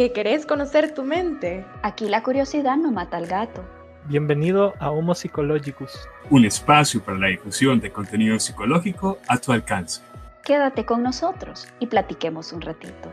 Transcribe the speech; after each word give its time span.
¿Que 0.00 0.14
querés 0.14 0.46
conocer 0.46 0.94
tu 0.94 1.04
mente? 1.04 1.62
Aquí 1.82 2.08
la 2.08 2.22
curiosidad 2.22 2.78
no 2.78 2.90
mata 2.90 3.18
al 3.18 3.26
gato. 3.26 3.62
Bienvenido 4.06 4.72
a 4.78 4.90
Homo 4.90 5.14
Psychologicus, 5.14 6.08
un 6.30 6.46
espacio 6.46 7.04
para 7.04 7.18
la 7.18 7.26
difusión 7.26 7.80
de 7.80 7.92
contenido 7.92 8.38
psicológico 8.38 9.18
a 9.28 9.36
tu 9.36 9.52
alcance. 9.52 10.00
Quédate 10.42 10.86
con 10.86 11.02
nosotros 11.02 11.68
y 11.80 11.86
platiquemos 11.86 12.50
un 12.54 12.62
ratito. 12.62 13.12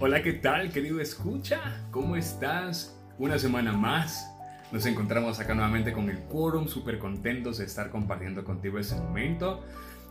Hola, 0.00 0.24
¿qué 0.24 0.32
tal, 0.32 0.72
querido 0.72 1.00
escucha? 1.00 1.60
¿Cómo 1.92 2.16
estás? 2.16 2.98
Una 3.16 3.38
semana 3.38 3.72
más. 3.74 4.28
Nos 4.72 4.86
encontramos 4.86 5.38
acá 5.38 5.54
nuevamente 5.54 5.92
con 5.92 6.10
el 6.10 6.18
quórum, 6.22 6.66
súper 6.66 6.98
contentos 6.98 7.58
de 7.58 7.66
estar 7.66 7.90
compartiendo 7.90 8.42
contigo 8.42 8.80
ese 8.80 8.96
momento. 8.96 9.62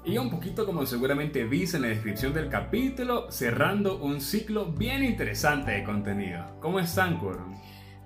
Y 0.04 0.18
un 0.18 0.32
poquito 0.32 0.66
como 0.66 0.86
seguramente 0.86 1.44
viste 1.44 1.78
en 1.78 1.84
la 1.84 1.90
descripción 1.90 2.34
del 2.34 2.50
capítulo, 2.50 3.32
cerrando 3.32 3.98
un 3.98 4.20
ciclo 4.20 4.66
bien 4.66 5.04
interesante 5.04 5.72
de 5.72 5.84
contenido. 5.84 6.58
¿Cómo 6.60 6.80
están, 6.80 7.20
Quorum? 7.20 7.56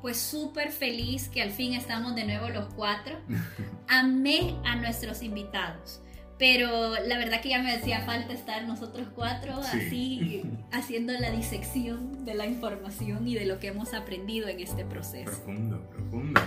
Pues 0.02 0.18
súper 0.18 0.72
feliz 0.72 1.30
que 1.30 1.42
al 1.42 1.52
fin 1.52 1.74
estamos 1.74 2.14
de 2.16 2.26
nuevo 2.26 2.50
los 2.50 2.74
cuatro. 2.74 3.18
Amé 3.88 4.56
a 4.66 4.76
nuestros 4.76 5.24
invitados. 5.24 6.02
Pero 6.38 6.96
la 7.08 7.18
verdad 7.18 7.40
que 7.40 7.48
ya 7.50 7.62
me 7.62 7.72
hacía 7.72 8.02
falta 8.02 8.34
estar 8.34 8.68
nosotros 8.68 9.08
cuatro 9.16 9.54
así 9.54 10.44
haciendo 10.74 11.14
la 11.14 11.32
disección 11.32 12.26
de 12.26 12.34
la 12.34 12.46
información 12.46 13.26
y 13.26 13.36
de 13.36 13.46
lo 13.46 13.60
que 13.60 13.68
hemos 13.68 13.94
aprendido 13.94 14.50
en 14.50 14.60
este 14.60 14.84
proceso. 14.84 15.32
Profundo, 15.32 15.90
profundo. 15.90 16.42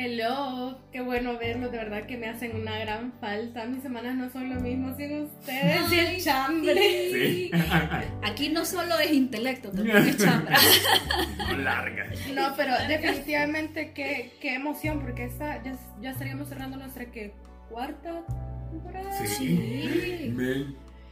Hello, 0.00 0.78
qué 0.92 1.00
bueno 1.00 1.36
verlos, 1.38 1.72
de 1.72 1.78
verdad 1.78 2.06
que 2.06 2.16
me 2.16 2.28
hacen 2.28 2.54
una 2.54 2.78
gran 2.78 3.12
falta. 3.20 3.64
Mis 3.64 3.82
semanas 3.82 4.14
no 4.14 4.30
son 4.30 4.48
lo 4.48 4.60
mismo 4.60 4.96
sin 4.96 5.22
ustedes 5.22 5.92
y 5.92 5.98
el 5.98 6.22
chambre. 6.22 7.50
Aquí 8.22 8.48
no 8.50 8.64
solo 8.64 8.96
es 9.00 9.10
intelecto, 9.10 9.72
también 9.72 9.96
es 9.96 10.16
chambre. 10.24 10.54
No 11.48 11.58
larga. 11.58 12.06
No, 12.32 12.54
pero 12.56 12.74
definitivamente 12.86 13.90
qué, 13.92 14.30
qué 14.40 14.54
emoción, 14.54 15.00
porque 15.00 15.24
esta, 15.24 15.60
ya, 15.64 15.76
ya 16.00 16.12
estaríamos 16.12 16.48
cerrando 16.48 16.76
nuestra 16.76 17.06
que 17.06 17.34
cuarta 17.68 18.22
temporada. 18.70 19.26
Sí. 19.26 20.32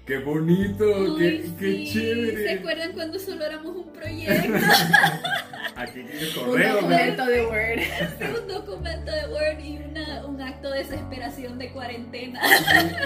Qué 0.06 0.19
bonito, 0.19 1.17
qué, 1.19 1.45
qué 1.59 1.84
chévere. 1.87 2.37
¿Se 2.37 2.50
acuerdan 2.61 2.93
cuando 2.93 3.19
solo 3.19 3.45
éramos 3.47 3.75
un 3.75 3.93
proyecto? 3.93 4.53
Aquí 5.77 6.02
tiene 6.02 6.32
correo. 6.34 6.78
Un 6.78 6.80
documento 6.80 7.27
de 7.27 7.46
Word. 7.46 8.41
un 8.41 8.48
documento 8.48 9.10
de 9.12 9.27
Word 9.28 9.60
y 9.62 9.78
una, 9.78 10.27
un 10.27 10.41
acto 10.41 10.70
de 10.70 10.78
desesperación 10.78 11.58
de 11.58 11.70
cuarentena. 11.70 12.41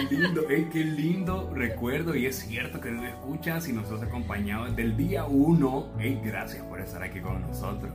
Qué 0.08 0.14
lindo, 0.14 0.46
qué 0.46 0.84
lindo 0.84 1.50
recuerdo 1.52 2.14
y 2.14 2.26
es 2.26 2.36
cierto 2.36 2.80
que 2.80 2.90
nos 2.90 3.06
escuchas 3.06 3.68
y 3.68 3.72
nos 3.72 3.90
has 3.90 4.02
acompañado 4.02 4.66
desde 4.66 4.82
el 4.82 4.96
día 4.96 5.24
uno. 5.24 5.88
Hey, 5.98 6.20
gracias 6.24 6.62
por 6.64 6.80
estar 6.80 7.02
aquí 7.02 7.20
con 7.20 7.42
nosotros. 7.42 7.92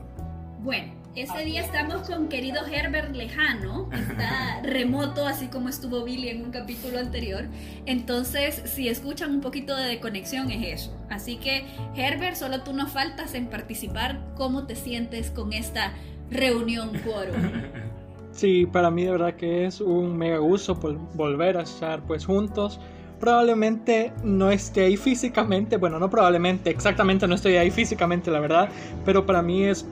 Bueno, 0.60 0.92
ese 1.16 1.44
día 1.44 1.62
estamos 1.62 2.08
con 2.08 2.28
querido 2.28 2.66
Herbert 2.66 3.14
Lejano, 3.14 3.88
está 3.92 4.60
remoto, 4.62 5.26
así 5.26 5.46
como 5.48 5.70
estuvo 5.70 6.04
Billy 6.04 6.28
en 6.28 6.44
un 6.44 6.50
capítulo 6.50 6.98
anterior. 6.98 7.46
Entonces, 7.86 8.62
si 8.66 8.88
escuchan 8.88 9.30
un 9.30 9.40
poquito 9.40 9.74
de 9.74 9.98
conexión, 9.98 10.50
es 10.50 10.82
eso. 10.82 10.96
Así 11.08 11.36
que, 11.36 11.64
Herbert, 11.96 12.36
solo 12.36 12.62
tú 12.62 12.74
nos 12.74 12.90
faltas 12.92 13.34
en 13.34 13.46
participar. 13.46 14.20
¿Cómo 14.36 14.66
te 14.66 14.76
sientes 14.76 15.30
con 15.30 15.52
esta 15.52 15.94
reunión 16.30 16.90
quórum? 17.04 17.34
Sí, 18.32 18.66
para 18.66 18.90
mí 18.90 19.02
de 19.02 19.12
verdad 19.12 19.32
que 19.32 19.64
es 19.64 19.80
un 19.80 20.14
mega 20.14 20.36
gusto 20.36 20.74
volver 21.14 21.56
a 21.56 21.62
estar 21.62 22.02
pues 22.02 22.26
juntos 22.26 22.78
probablemente 23.18 24.12
no 24.22 24.50
esté 24.50 24.84
ahí 24.84 24.96
físicamente, 24.96 25.76
bueno, 25.76 25.98
no 25.98 26.10
probablemente, 26.10 26.70
exactamente 26.70 27.26
no 27.26 27.34
estoy 27.34 27.56
ahí 27.56 27.70
físicamente, 27.70 28.30
la 28.30 28.40
verdad, 28.40 28.68
pero 29.04 29.24
para 29.24 29.42
mí 29.42 29.64
es 29.64 29.86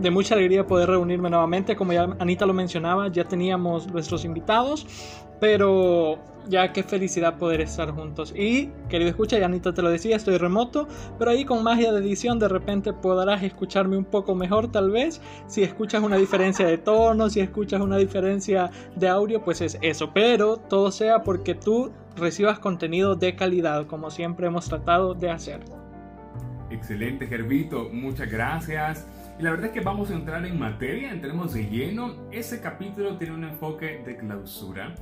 de 0.00 0.10
mucha 0.10 0.34
alegría 0.34 0.66
poder 0.66 0.88
reunirme 0.88 1.30
nuevamente. 1.30 1.76
Como 1.76 1.92
ya 1.92 2.16
Anita 2.18 2.46
lo 2.46 2.54
mencionaba, 2.54 3.08
ya 3.08 3.24
teníamos 3.24 3.90
nuestros 3.92 4.24
invitados, 4.24 4.86
pero 5.40 6.18
ya 6.48 6.72
qué 6.72 6.82
felicidad 6.82 7.38
poder 7.38 7.60
estar 7.60 7.90
juntos. 7.90 8.32
Y, 8.36 8.70
querido 8.88 9.10
escucha, 9.10 9.38
ya 9.38 9.46
Anita 9.46 9.72
te 9.72 9.82
lo 9.82 9.90
decía, 9.90 10.16
estoy 10.16 10.38
remoto, 10.38 10.88
pero 11.18 11.30
ahí 11.30 11.44
con 11.44 11.62
magia 11.62 11.92
de 11.92 12.00
edición 12.00 12.38
de 12.38 12.48
repente 12.48 12.92
podrás 12.92 13.42
escucharme 13.42 13.96
un 13.96 14.04
poco 14.04 14.34
mejor 14.34 14.70
tal 14.70 14.90
vez. 14.90 15.20
Si 15.46 15.62
escuchas 15.62 16.02
una 16.02 16.16
diferencia 16.16 16.66
de 16.66 16.78
tono, 16.78 17.30
si 17.30 17.40
escuchas 17.40 17.80
una 17.80 17.96
diferencia 17.96 18.70
de 18.96 19.08
audio, 19.08 19.42
pues 19.42 19.60
es 19.60 19.78
eso. 19.82 20.10
Pero 20.12 20.56
todo 20.56 20.90
sea 20.90 21.22
porque 21.22 21.54
tú 21.54 21.92
recibas 22.16 22.58
contenido 22.58 23.14
de 23.14 23.36
calidad, 23.36 23.86
como 23.86 24.10
siempre 24.10 24.46
hemos 24.46 24.66
tratado 24.66 25.14
de 25.14 25.30
hacer. 25.30 25.60
Excelente, 26.70 27.26
Gerbito, 27.26 27.88
muchas 27.92 28.30
gracias. 28.30 29.06
Y 29.40 29.42
la 29.42 29.52
verdad 29.52 29.68
es 29.68 29.72
que 29.72 29.80
vamos 29.80 30.10
a 30.10 30.14
entrar 30.14 30.44
en 30.44 30.58
materia, 30.58 31.10
entremos 31.10 31.54
de 31.54 31.64
lleno. 31.64 32.14
Ese 32.30 32.60
capítulo 32.60 33.16
tiene 33.16 33.32
un 33.32 33.44
enfoque 33.44 34.02
de 34.04 34.18
clausura. 34.18 34.94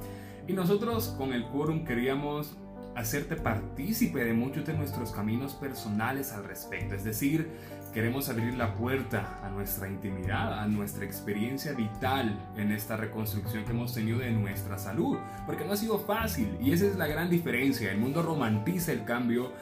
Y 0.47 0.53
nosotros 0.53 1.13
con 1.19 1.33
el 1.33 1.43
quórum 1.47 1.85
queríamos 1.85 2.57
hacerte 2.95 3.35
partícipe 3.35 4.23
de 4.23 4.35
muchos 4.35 4.65
de 4.65 4.75
nuestros 4.75 5.11
caminos 5.11 5.55
personales 5.55 6.33
al 6.33 6.45
respecto. 6.45 6.95
Es 6.95 7.03
decir, 7.03 7.49
queremos 7.93 8.29
abrir 8.29 8.55
la 8.55 8.75
puerta 8.75 9.41
a 9.43 9.51
nuestra 9.51 9.89
intimidad, 9.89 10.57
a 10.57 10.69
nuestra 10.69 11.05
experiencia 11.05 11.73
vital 11.73 12.39
en 12.57 12.71
esta 12.71 12.97
reconstrucción 12.97 13.65
que 13.65 13.73
hemos 13.73 13.93
tenido 13.93 14.21
de 14.21 14.31
nuestra 14.31 14.79
salud. 14.79 15.19
Porque 15.47 15.65
no 15.65 15.73
ha 15.73 15.77
sido 15.77 15.99
fácil 15.99 16.57
y 16.61 16.71
esa 16.71 16.87
es 16.87 16.95
la 16.95 17.09
gran 17.09 17.29
diferencia. 17.29 17.91
El 17.91 17.99
mundo 17.99 18.23
romantiza 18.23 18.93
el 18.93 19.05
cambio 19.05 19.53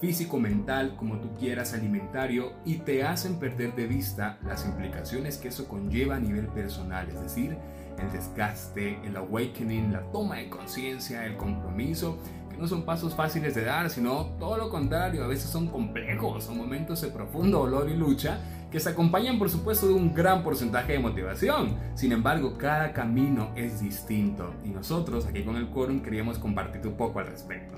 físico, 0.00 0.38
mental, 0.38 0.94
como 0.96 1.18
tú 1.18 1.28
quieras, 1.38 1.72
alimentario, 1.72 2.52
y 2.64 2.76
te 2.76 3.04
hacen 3.04 3.38
perder 3.38 3.74
de 3.74 3.86
vista 3.86 4.38
las 4.44 4.64
implicaciones 4.66 5.38
que 5.38 5.48
eso 5.48 5.66
conlleva 5.68 6.16
a 6.16 6.20
nivel 6.20 6.46
personal, 6.48 7.08
es 7.08 7.20
decir, 7.20 7.56
el 7.98 8.12
desgaste, 8.12 8.98
el 9.04 9.16
awakening, 9.16 9.92
la 9.92 10.02
toma 10.12 10.36
de 10.36 10.50
conciencia, 10.50 11.24
el 11.24 11.36
compromiso, 11.36 12.18
que 12.50 12.56
no 12.56 12.68
son 12.68 12.84
pasos 12.84 13.14
fáciles 13.14 13.54
de 13.54 13.64
dar, 13.64 13.88
sino 13.90 14.26
todo 14.38 14.56
lo 14.56 14.68
contrario, 14.68 15.24
a 15.24 15.28
veces 15.28 15.50
son 15.50 15.68
complejos, 15.68 16.44
son 16.44 16.58
momentos 16.58 17.00
de 17.00 17.08
profundo 17.08 17.60
dolor 17.60 17.88
y 17.88 17.96
lucha 17.96 18.40
que 18.70 18.80
se 18.80 18.90
acompañan 18.90 19.38
por 19.38 19.48
supuesto 19.48 19.86
de 19.86 19.94
un 19.94 20.12
gran 20.12 20.42
porcentaje 20.42 20.94
de 20.94 20.98
motivación. 20.98 21.76
Sin 21.94 22.12
embargo, 22.12 22.58
cada 22.58 22.92
camino 22.92 23.50
es 23.56 23.80
distinto 23.80 24.52
y 24.64 24.68
nosotros 24.68 25.26
aquí 25.26 25.44
con 25.44 25.56
el 25.56 25.68
quórum 25.68 26.00
queríamos 26.00 26.38
compartir 26.38 26.86
un 26.86 26.96
poco 26.96 27.20
al 27.20 27.26
respecto. 27.26 27.76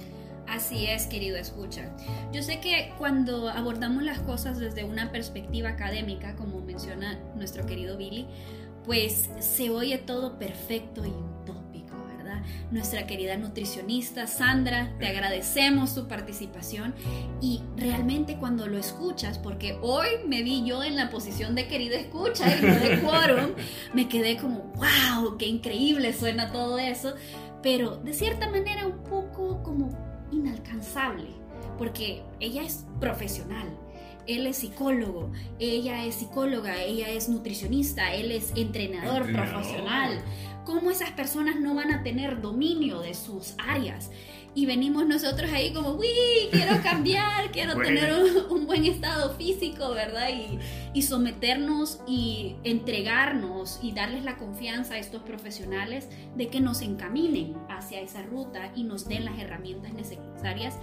Así 0.48 0.86
es, 0.86 1.06
querido 1.06 1.36
escucha. 1.36 1.94
Yo 2.32 2.42
sé 2.42 2.60
que 2.60 2.94
cuando 2.97 3.50
abordamos 3.50 4.03
las 4.03 4.19
cosas 4.20 4.59
desde 4.59 4.84
una 4.84 5.12
perspectiva 5.12 5.69
académica, 5.70 6.34
como 6.36 6.60
menciona 6.62 7.19
nuestro 7.36 7.66
querido 7.66 7.98
Billy, 7.98 8.26
pues 8.84 9.28
se 9.41 9.69
oye 9.69 9.98
todo 9.98 10.38
perfecto 10.38 11.04
y 11.04 11.10
utópico, 11.10 11.94
¿verdad? 12.16 12.42
Nuestra 12.70 13.06
querida 13.06 13.36
nutricionista 13.36 14.26
Sandra, 14.26 14.97
te 14.98 15.06
agradecemos 15.06 15.91
su 15.91 16.09
participación 16.09 16.94
y 17.42 17.60
realmente 17.76 18.38
cuando 18.38 18.66
lo 18.66 18.78
escuchas, 18.78 19.38
porque 19.38 19.78
hoy 19.82 20.09
me 20.26 20.42
vi 20.42 20.65
yo 20.65 20.82
en 20.82 20.97
la 20.97 21.10
posición 21.10 21.54
de 21.54 21.69
querida 21.69 21.97
escucha 21.97 22.56
y 22.56 22.62
no 22.62 22.75
de 22.75 23.00
quórum, 23.03 23.50
me 23.92 24.09
quedé 24.09 24.38
como, 24.38 24.72
wow, 24.76 25.36
qué 25.36 25.44
increíble 25.44 26.15
suena 26.15 26.50
todo 26.50 26.78
eso, 26.78 27.12
pero 27.62 27.98
de 27.98 28.15
cierta 28.15 28.48
manera 28.48 28.86
un 28.86 29.04
poco 29.04 29.62
como 29.62 30.07
inalcanzable, 30.33 31.28
porque 31.77 32.22
ella 32.41 32.62
es 32.62 32.84
profesional, 33.00 33.69
él 34.27 34.47
es 34.47 34.59
psicólogo, 34.59 35.31
ella 35.59 36.05
es 36.05 36.16
psicóloga, 36.16 36.83
ella 36.83 37.09
es 37.09 37.28
nutricionista, 37.28 38.15
él 38.15 38.31
es 38.31 38.53
entrenador, 38.56 39.33
profesional. 39.33 40.22
¿Cómo 40.65 40.91
esas 40.91 41.11
personas 41.12 41.59
no 41.59 41.75
van 41.75 41.91
a 41.93 42.03
tener 42.03 42.43
dominio 42.43 43.00
de 43.00 43.15
sus 43.15 43.55
áreas? 43.56 44.11
Y 44.58 44.66
venimos 44.66 45.06
nosotros 45.06 45.52
ahí 45.52 45.72
como, 45.72 45.92
uy, 45.92 46.08
quiero 46.50 46.82
cambiar, 46.82 47.48
quiero 47.53 47.77
tener 47.77 48.12
un, 48.50 48.66
buen 48.66 48.84
estado 48.86 49.33
físico, 49.36 49.91
¿verdad? 49.91 50.30
Y, 50.30 50.59
y 50.92 51.03
someternos 51.03 52.00
y 52.09 52.56
entregarnos 52.65 53.78
y 53.80 53.92
darles 53.92 54.24
la 54.24 54.36
confianza 54.36 54.94
a 54.94 54.98
estos 54.98 55.22
profesionales 55.22 56.09
de 56.34 56.48
que 56.48 56.59
nos 56.60 56.83
encaminen 56.83 57.54
hacia 57.68 58.00
esa 58.00 58.22
ruta 58.22 58.72
y 58.74 58.83
nos 58.83 59.06
den 59.06 59.27
las 59.27 59.38
herramientas 59.38 59.92
necesarias. 59.92 60.74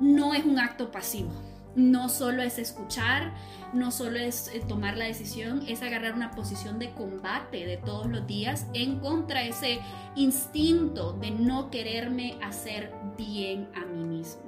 No 0.00 0.32
es 0.32 0.46
un 0.46 0.58
acto 0.58 0.90
pasivo 0.90 1.30
no 1.78 2.08
solo 2.08 2.42
es 2.42 2.58
escuchar, 2.58 3.32
no 3.72 3.90
solo 3.90 4.18
es 4.18 4.48
eh, 4.48 4.62
tomar 4.66 4.96
la 4.96 5.04
decisión, 5.04 5.62
es 5.68 5.82
agarrar 5.82 6.14
una 6.14 6.30
posición 6.30 6.78
de 6.78 6.90
combate 6.92 7.66
de 7.66 7.76
todos 7.76 8.06
los 8.06 8.26
días 8.26 8.66
en 8.74 8.98
contra 9.00 9.40
de 9.40 9.50
ese 9.50 9.80
instinto 10.16 11.12
de 11.14 11.30
no 11.30 11.70
quererme 11.70 12.38
hacer 12.42 12.92
bien 13.16 13.68
a 13.74 13.84
mí 13.84 14.04
mismo. 14.04 14.42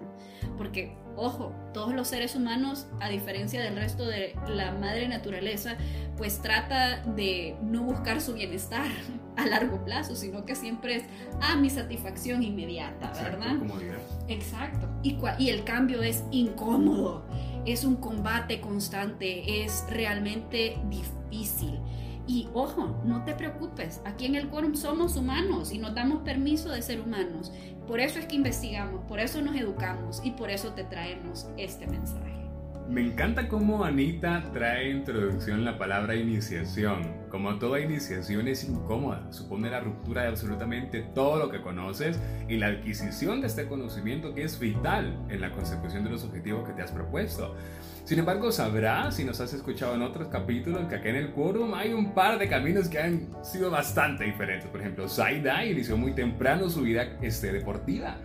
Porque, 0.57 0.97
ojo, 1.17 1.55
todos 1.73 1.95
los 1.95 2.09
seres 2.09 2.35
humanos, 2.35 2.87
a 3.01 3.09
diferencia 3.09 3.63
del 3.63 3.77
resto 3.77 4.07
de 4.07 4.35
la 4.49 4.73
madre 4.73 5.09
naturaleza, 5.09 5.77
pues 6.17 6.43
trata 6.43 6.99
de 7.03 7.57
no 7.63 7.83
buscar 7.83 8.21
su 8.21 8.35
bienestar 8.35 8.87
a 9.37 9.47
largo 9.47 9.85
plazo, 9.85 10.15
sino 10.15 10.45
que 10.45 10.55
siempre 10.55 10.97
es 10.97 11.03
a 11.41 11.53
ah, 11.53 11.57
mi 11.57 11.71
satisfacción 11.71 12.43
inmediata, 12.43 13.13
¿verdad? 13.23 13.57
Exacto. 14.29 14.89
Y, 15.03 15.17
y 15.39 15.49
el 15.49 15.65
cambio 15.65 16.03
es 16.03 16.25
incómodo, 16.31 17.25
es 17.67 17.85
un 17.85 17.97
combate 17.97 18.61
constante, 18.61 19.65
es 19.65 19.85
realmente 19.89 20.79
difícil. 20.89 21.81
Y 22.27 22.49
ojo, 22.55 23.01
no 23.05 23.25
te 23.25 23.35
preocupes, 23.35 24.01
aquí 24.05 24.27
en 24.27 24.37
el 24.37 24.49
quórum 24.49 24.75
somos 24.77 25.17
humanos 25.17 25.73
y 25.73 25.79
nos 25.79 25.95
damos 25.95 26.23
permiso 26.23 26.71
de 26.71 26.83
ser 26.83 27.01
humanos. 27.01 27.53
Por 27.89 27.99
eso 27.99 28.19
es 28.21 28.27
que 28.27 28.37
investigamos, 28.37 29.05
por 29.07 29.19
eso 29.19 29.43
nos 29.43 29.57
educamos 29.57 30.21
y 30.25 30.31
por 30.33 30.51
eso 30.51 30.73
te 30.73 30.85
traemos 30.85 31.49
este 31.57 31.87
mensaje. 31.89 32.40
Me 32.91 33.03
encanta 33.03 33.47
cómo 33.47 33.85
Anita 33.85 34.51
trae 34.53 34.91
introducción 34.91 35.65
la 35.65 35.79
palabra 35.79 36.17
iniciación. 36.17 37.21
Como 37.29 37.57
toda 37.61 37.79
iniciación 37.79 38.49
es 38.49 38.65
incómoda, 38.65 39.33
supone 39.33 39.71
la 39.71 39.79
ruptura 39.79 40.23
de 40.23 40.29
absolutamente 40.29 41.03
todo 41.15 41.39
lo 41.39 41.51
que 41.51 41.61
conoces 41.61 42.19
y 42.49 42.57
la 42.57 42.67
adquisición 42.67 43.41
de 43.41 43.47
este 43.47 43.69
conocimiento 43.69 44.35
que 44.35 44.43
es 44.43 44.59
vital 44.59 45.25
en 45.29 45.41
la 45.41 45.53
consecución 45.53 46.03
de 46.03 46.11
los 46.11 46.25
objetivos 46.25 46.67
que 46.67 46.75
te 46.75 46.83
has 46.83 46.91
propuesto. 46.91 47.55
Sin 48.05 48.19
embargo, 48.19 48.51
sabrás, 48.51 49.15
si 49.15 49.25
nos 49.25 49.41
has 49.41 49.53
escuchado 49.53 49.95
en 49.95 50.03
otros 50.03 50.27
capítulos, 50.27 50.89
que 50.89 50.97
aquí 50.97 51.11
en 51.11 51.17
el 51.17 51.31
quórum 51.31 51.75
hay 51.75 51.93
un 51.93 52.13
par 52.13 52.41
de 52.41 52.49
caminos 52.49 52.89
que 52.89 52.99
han 52.99 53.29
sido 53.45 53.71
bastante 53.71 54.25
diferentes. 54.25 54.69
Por 54.69 54.81
ejemplo, 54.81 55.09
Zaida 55.09 55.65
inició 55.65 55.97
muy 55.97 56.13
temprano 56.13 56.69
su 56.69 56.83
vida 56.83 57.17
este, 57.23 57.53
deportiva. 57.53 58.17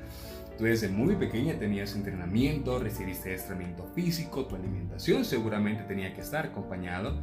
Tú 0.58 0.64
desde 0.64 0.88
muy 0.88 1.16
pequeña 1.16 1.60
tenías 1.60 1.96
entrenamiento, 1.96 2.80
recibiste 2.80 3.34
entrenamiento 3.36 3.86
físico, 3.94 4.46
tu 4.46 4.56
alimentación 4.56 5.26
seguramente 5.26 5.84
tenía 5.84 6.14
que 6.14 6.22
estar 6.22 6.46
acompañado. 6.46 7.20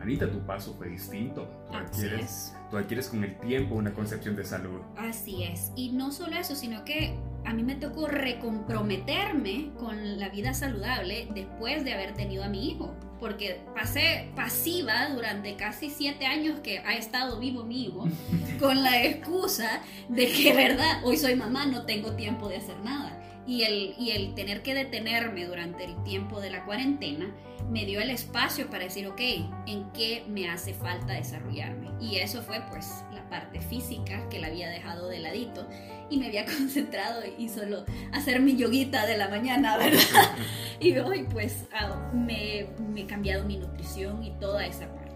Anita, 0.00 0.30
tu 0.30 0.38
paso 0.46 0.74
fue 0.74 0.88
distinto. 0.88 1.48
Tú 1.70 1.76
adquieres, 1.76 2.54
tú 2.70 2.76
adquieres 2.76 3.08
con 3.08 3.24
el 3.24 3.36
tiempo 3.40 3.74
una 3.74 3.92
concepción 3.92 4.36
de 4.36 4.44
salud. 4.44 4.80
Así 4.96 5.42
es. 5.42 5.72
Y 5.74 5.90
no 5.90 6.12
solo 6.12 6.36
eso, 6.36 6.54
sino 6.54 6.84
que 6.84 7.18
a 7.44 7.52
mí 7.52 7.64
me 7.64 7.74
tocó 7.74 8.06
recomprometerme 8.06 9.72
con 9.76 10.20
la 10.20 10.28
vida 10.28 10.54
saludable 10.54 11.28
después 11.34 11.84
de 11.84 11.94
haber 11.94 12.14
tenido 12.14 12.44
a 12.44 12.48
mi 12.48 12.70
hijo. 12.70 12.94
Porque 13.20 13.60
pasé 13.74 14.28
pasiva 14.36 15.08
durante 15.14 15.56
casi 15.56 15.90
siete 15.90 16.26
años 16.26 16.60
que 16.60 16.78
ha 16.78 16.94
estado 16.94 17.38
vivo 17.38 17.66
hijo, 17.70 18.08
con 18.60 18.82
la 18.82 19.02
excusa 19.04 19.80
de 20.08 20.30
que, 20.30 20.52
verdad, 20.52 21.00
hoy 21.04 21.16
soy 21.16 21.34
mamá, 21.34 21.66
no 21.66 21.84
tengo 21.84 22.12
tiempo 22.12 22.48
de 22.48 22.56
hacer 22.56 22.78
nada. 22.80 23.18
Y 23.48 23.62
el, 23.62 23.94
y 23.98 24.10
el 24.10 24.34
tener 24.34 24.62
que 24.62 24.74
detenerme 24.74 25.46
durante 25.46 25.82
el 25.82 26.02
tiempo 26.04 26.38
de 26.38 26.50
la 26.50 26.66
cuarentena 26.66 27.34
me 27.70 27.86
dio 27.86 27.98
el 28.00 28.10
espacio 28.10 28.68
para 28.68 28.84
decir, 28.84 29.06
ok, 29.06 29.20
¿en 29.66 29.90
qué 29.92 30.22
me 30.28 30.50
hace 30.50 30.74
falta 30.74 31.14
desarrollarme? 31.14 31.88
Y 31.98 32.16
eso 32.16 32.42
fue 32.42 32.60
pues 32.68 33.04
la 33.10 33.26
parte 33.30 33.62
física 33.62 34.28
que 34.28 34.38
la 34.38 34.48
había 34.48 34.68
dejado 34.68 35.08
de 35.08 35.20
ladito 35.20 35.66
y 36.10 36.18
me 36.18 36.26
había 36.26 36.44
concentrado 36.58 37.22
y 37.38 37.48
solo 37.48 37.86
hacer 38.12 38.40
mi 38.40 38.54
yoguita 38.54 39.06
de 39.06 39.16
la 39.16 39.30
mañana, 39.30 39.78
¿verdad? 39.78 40.36
y 40.80 40.98
hoy 40.98 41.26
pues 41.30 41.66
me, 42.12 42.66
me, 42.92 43.00
he 43.00 43.06
cambiado 43.06 43.44
mi 43.44 43.56
nutrición 43.56 44.22
y 44.22 44.30
toda 44.32 44.66
esa 44.66 44.86
parte. 44.94 45.08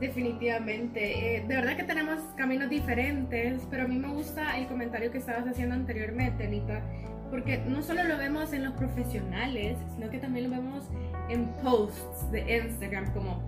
Definitivamente, 0.00 1.38
eh, 1.38 1.44
de 1.48 1.56
verdad 1.56 1.76
que 1.76 1.82
tenemos 1.82 2.20
caminos 2.36 2.68
diferentes, 2.68 3.62
pero 3.70 3.84
a 3.84 3.88
mí 3.88 3.96
me 3.96 4.08
gusta 4.08 4.56
el 4.58 4.68
comentario 4.68 5.10
que 5.10 5.18
estabas 5.18 5.48
haciendo 5.48 5.74
anteriormente, 5.74 6.44
Anita, 6.44 6.84
porque 7.30 7.58
no 7.58 7.82
solo 7.82 8.04
lo 8.04 8.16
vemos 8.16 8.52
en 8.52 8.64
los 8.64 8.74
profesionales, 8.74 9.76
sino 9.94 10.10
que 10.10 10.18
también 10.18 10.50
lo 10.50 10.56
vemos 10.56 10.84
en 11.28 11.46
posts 11.62 12.30
de 12.30 12.56
Instagram, 12.64 13.12
como 13.12 13.42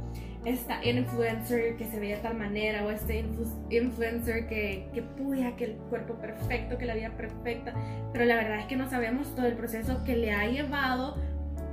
esta 0.45 0.83
influencer 0.85 1.77
que 1.77 1.85
se 1.85 2.01
ve 2.01 2.09
de 2.09 2.17
tal 2.17 2.37
manera 2.37 2.85
o 2.85 2.91
este 2.91 3.25
influencer 3.71 4.49
que, 4.49 4.89
que 4.95 5.03
puya, 5.03 5.55
que 5.57 5.65
el 5.65 5.73
cuerpo 5.75 6.15
perfecto, 6.15 6.79
que 6.79 6.87
la 6.87 6.95
vida 6.95 7.11
perfecta, 7.11 7.75
pero 8.13 8.25
la 8.25 8.37
verdad 8.37 8.61
es 8.61 8.67
que 8.67 8.77
no 8.77 8.89
sabemos 8.89 9.35
todo 9.35 9.47
el 9.47 9.55
proceso 9.55 10.03
que 10.05 10.17
le 10.17 10.33
ha 10.33 10.47
llevado 10.47 11.17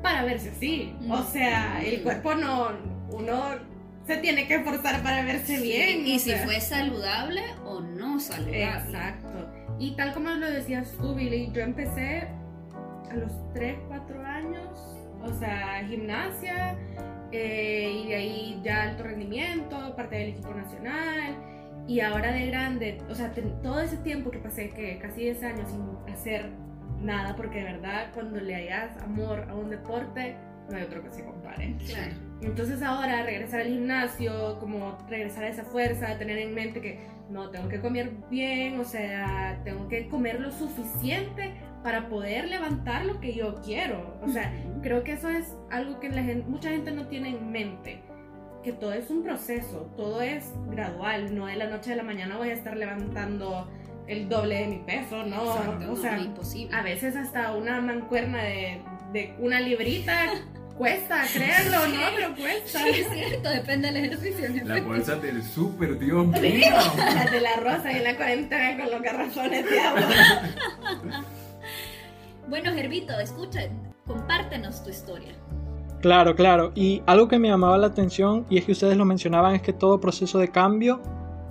para 0.01 0.23
verse 0.23 0.49
así. 0.49 0.93
O 1.09 1.23
sea, 1.23 1.81
el 1.83 2.01
cuerpo 2.03 2.35
no, 2.35 2.69
uno 3.09 3.55
se 4.05 4.17
tiene 4.17 4.47
que 4.47 4.55
esforzar 4.55 5.01
para 5.01 5.23
verse 5.23 5.59
bien. 5.61 6.05
Y 6.05 6.19
si 6.19 6.31
fue 6.31 6.59
saludable 6.61 7.41
o 7.65 7.81
no 7.81 8.19
saludable. 8.19 8.63
Exacto. 8.63 9.56
Y 9.79 9.91
tal 9.91 10.13
como 10.13 10.29
lo 10.29 10.49
decías 10.49 10.91
tú, 10.99 11.13
Billy, 11.13 11.51
yo 11.53 11.61
empecé 11.61 12.27
a 13.11 13.15
los 13.15 13.31
3, 13.53 13.77
4 13.87 14.25
años, 14.25 14.69
o 15.23 15.33
sea, 15.33 15.85
gimnasia 15.87 16.75
eh, 17.31 18.03
y 18.03 18.07
de 18.07 18.15
ahí 18.15 18.61
ya 18.63 18.83
alto 18.83 19.03
rendimiento, 19.03 19.95
parte 19.95 20.15
del 20.15 20.29
equipo 20.29 20.53
nacional. 20.53 21.35
Y 21.87 22.01
ahora 22.01 22.31
de 22.31 22.47
grande, 22.47 22.97
o 23.09 23.15
sea, 23.15 23.31
todo 23.63 23.79
ese 23.79 23.97
tiempo 23.97 24.29
que 24.29 24.39
pasé, 24.39 24.71
que 24.71 24.97
casi 24.99 25.21
10 25.21 25.43
años 25.43 25.69
sin 25.69 26.13
hacer 26.13 26.49
nada, 27.01 27.35
porque 27.35 27.59
de 27.59 27.65
verdad 27.65 28.07
cuando 28.13 28.39
le 28.41 28.55
hayas 28.55 28.97
amor 29.03 29.45
a 29.49 29.55
un 29.55 29.69
deporte, 29.69 30.35
no 30.69 30.75
hay 30.75 30.83
otro 30.83 31.01
que 31.03 31.11
se 31.11 31.23
compare. 31.23 31.75
Claro. 31.85 32.15
Entonces 32.41 32.81
ahora 32.81 33.23
regresar 33.23 33.61
al 33.61 33.67
gimnasio, 33.67 34.59
como 34.59 34.97
regresar 35.09 35.45
a 35.45 35.49
esa 35.49 35.63
fuerza, 35.63 36.17
tener 36.17 36.39
en 36.39 36.53
mente 36.53 36.81
que 36.81 36.99
no, 37.29 37.49
tengo 37.49 37.67
que 37.67 37.79
comer 37.79 38.11
bien, 38.29 38.79
o 38.79 38.83
sea, 38.83 39.59
tengo 39.63 39.87
que 39.87 40.07
comer 40.07 40.39
lo 40.39 40.51
suficiente 40.51 41.53
para 41.83 42.09
poder 42.09 42.47
levantar 42.47 43.05
lo 43.05 43.19
que 43.19 43.33
yo 43.33 43.55
quiero. 43.63 44.17
O 44.21 44.29
sea, 44.29 44.53
creo 44.81 45.03
que 45.03 45.13
eso 45.13 45.29
es 45.29 45.55
algo 45.69 45.99
que 45.99 46.09
la 46.09 46.23
gente, 46.23 46.47
mucha 46.47 46.69
gente 46.69 46.91
no 46.91 47.07
tiene 47.07 47.29
en 47.29 47.51
mente. 47.51 48.01
Que 48.63 48.73
todo 48.73 48.93
es 48.93 49.09
un 49.09 49.23
proceso, 49.23 49.91
todo 49.95 50.21
es 50.21 50.51
gradual, 50.69 51.35
no 51.35 51.45
de 51.45 51.55
la 51.55 51.67
noche 51.67 51.93
a 51.93 51.95
la 51.95 52.03
mañana 52.03 52.37
voy 52.37 52.49
a 52.49 52.53
estar 52.53 52.75
levantando 52.75 53.69
el 54.07 54.29
doble 54.29 54.55
de 54.55 54.67
mi 54.67 54.79
peso, 54.79 55.23
¿no? 55.23 55.43
o 55.91 55.95
sea, 55.95 56.17
imposible. 56.17 56.75
a 56.75 56.81
veces 56.81 57.15
hasta 57.15 57.53
una 57.53 57.81
mancuerna 57.81 58.41
de, 58.43 58.81
de 59.11 59.35
una 59.39 59.59
librita 59.59 60.31
cuesta, 60.77 61.23
créanlo, 61.33 61.87
¿no? 61.87 62.01
Pero 62.15 62.35
cuesta. 62.35 62.79
Sí, 62.79 62.89
es 62.89 63.09
cierto, 63.09 63.49
depende 63.49 63.91
del 63.91 64.05
ejercicio. 64.05 64.47
La 64.65 64.81
bolsa 64.81 65.15
del 65.15 65.43
súper, 65.43 65.97
Dios 65.99 66.27
mío. 66.27 66.75
La 66.97 67.25
de 67.31 67.41
la 67.41 67.55
rosa 67.57 67.91
y 67.91 67.99
la 68.03 68.15
cuarentena 68.15 68.77
con 68.77 68.91
los 68.91 69.01
garrafones 69.01 69.69
de 69.69 69.79
agua. 69.79 70.01
Bueno, 72.49 72.71
Gervito, 72.71 73.11
escucha, 73.19 73.59
compártenos 74.05 74.81
tu 74.81 74.89
historia. 74.89 75.33
Claro, 76.01 76.33
claro. 76.33 76.71
Y 76.75 77.03
algo 77.05 77.27
que 77.27 77.37
me 77.39 77.49
llamaba 77.49 77.77
la 77.77 77.87
atención, 77.87 78.45
y 78.49 78.57
es 78.57 78.63
que 78.63 78.71
ustedes 78.71 78.95
lo 78.95 79.03
mencionaban, 79.03 79.53
es 79.53 79.61
que 79.61 79.73
todo 79.73 79.99
proceso 79.99 80.39
de 80.39 80.47
cambio 80.47 81.01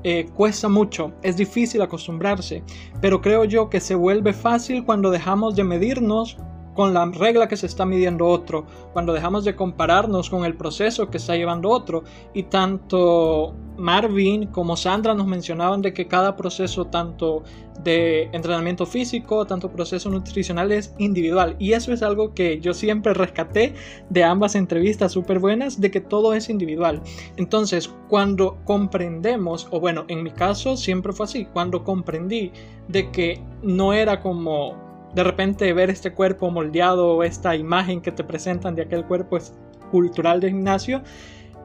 eh, 0.05 0.26
cuesta 0.34 0.69
mucho, 0.69 1.12
es 1.22 1.37
difícil 1.37 1.82
acostumbrarse, 1.82 2.62
pero 3.00 3.20
creo 3.20 3.44
yo 3.44 3.69
que 3.69 3.81
se 3.81 3.94
vuelve 3.94 4.32
fácil 4.32 4.84
cuando 4.84 5.11
dejamos 5.11 5.56
de 5.56 5.64
medirnos 5.64 6.38
con 6.76 6.93
la 6.93 7.06
regla 7.06 7.49
que 7.49 7.56
se 7.56 7.67
está 7.67 7.87
midiendo 7.87 8.26
otro, 8.26 8.67
cuando 8.93 9.15
dejamos 9.15 9.44
de 9.44 9.56
compararnos 9.56 10.29
con 10.31 10.44
el 10.44 10.55
proceso 10.55 11.10
que 11.10 11.17
está 11.17 11.34
llevando 11.34 11.70
otro. 11.70 12.05
Y 12.34 12.44
tanto 12.44 13.55
Marvin 13.79 14.46
como 14.48 14.77
Sandra 14.77 15.15
nos 15.15 15.27
mencionaban 15.27 15.81
de 15.82 15.94
que 15.94 16.06
cada 16.06 16.36
proceso, 16.36 16.84
tanto 16.84 17.43
de 17.82 18.24
entrenamiento 18.32 18.84
físico, 18.84 19.46
tanto 19.46 19.70
proceso 19.70 20.10
nutricional, 20.10 20.70
es 20.70 20.94
individual. 20.98 21.56
Y 21.58 21.72
eso 21.72 21.93
es 21.93 22.03
algo 22.03 22.34
que 22.34 22.60
yo 22.60 22.74
siempre 22.74 23.15
rescaté 23.15 23.74
de 24.10 24.24
ambas 24.24 24.55
entrevistas 24.55 25.12
súper 25.12 25.39
buenas, 25.39 25.81
de 25.81 25.91
que 25.91 26.00
todo 26.00 26.34
es 26.34 26.50
individual. 26.50 27.00
Entonces, 27.36 27.93
cuando 28.08 28.58
comprendemos, 28.65 29.67
o 29.70 29.81
bueno, 29.81 30.05
en 30.08 30.22
mi 30.22 30.31
caso 30.31 30.77
siempre 30.77 31.12
fue 31.12 31.24
así, 31.24 31.46
cuando 31.46 31.84
comprendí 31.84 32.53
de 32.89 33.10
que 33.10 33.41
no 33.62 33.93
era 33.94 34.20
como 34.20 34.85
de 35.15 35.25
repente 35.25 35.72
ver 35.72 35.91
este 35.91 36.13
cuerpo 36.13 36.51
moldeado 36.51 37.17
o 37.17 37.22
esta 37.22 37.56
imagen 37.56 38.01
que 38.01 38.13
te 38.13 38.25
presentan 38.25 38.75
de 38.75 38.82
aquel 38.82 39.05
cuerpo 39.05 39.36
es 39.36 39.53
cultural 39.91 40.41
de 40.41 40.48
gimnasio. 40.48 41.03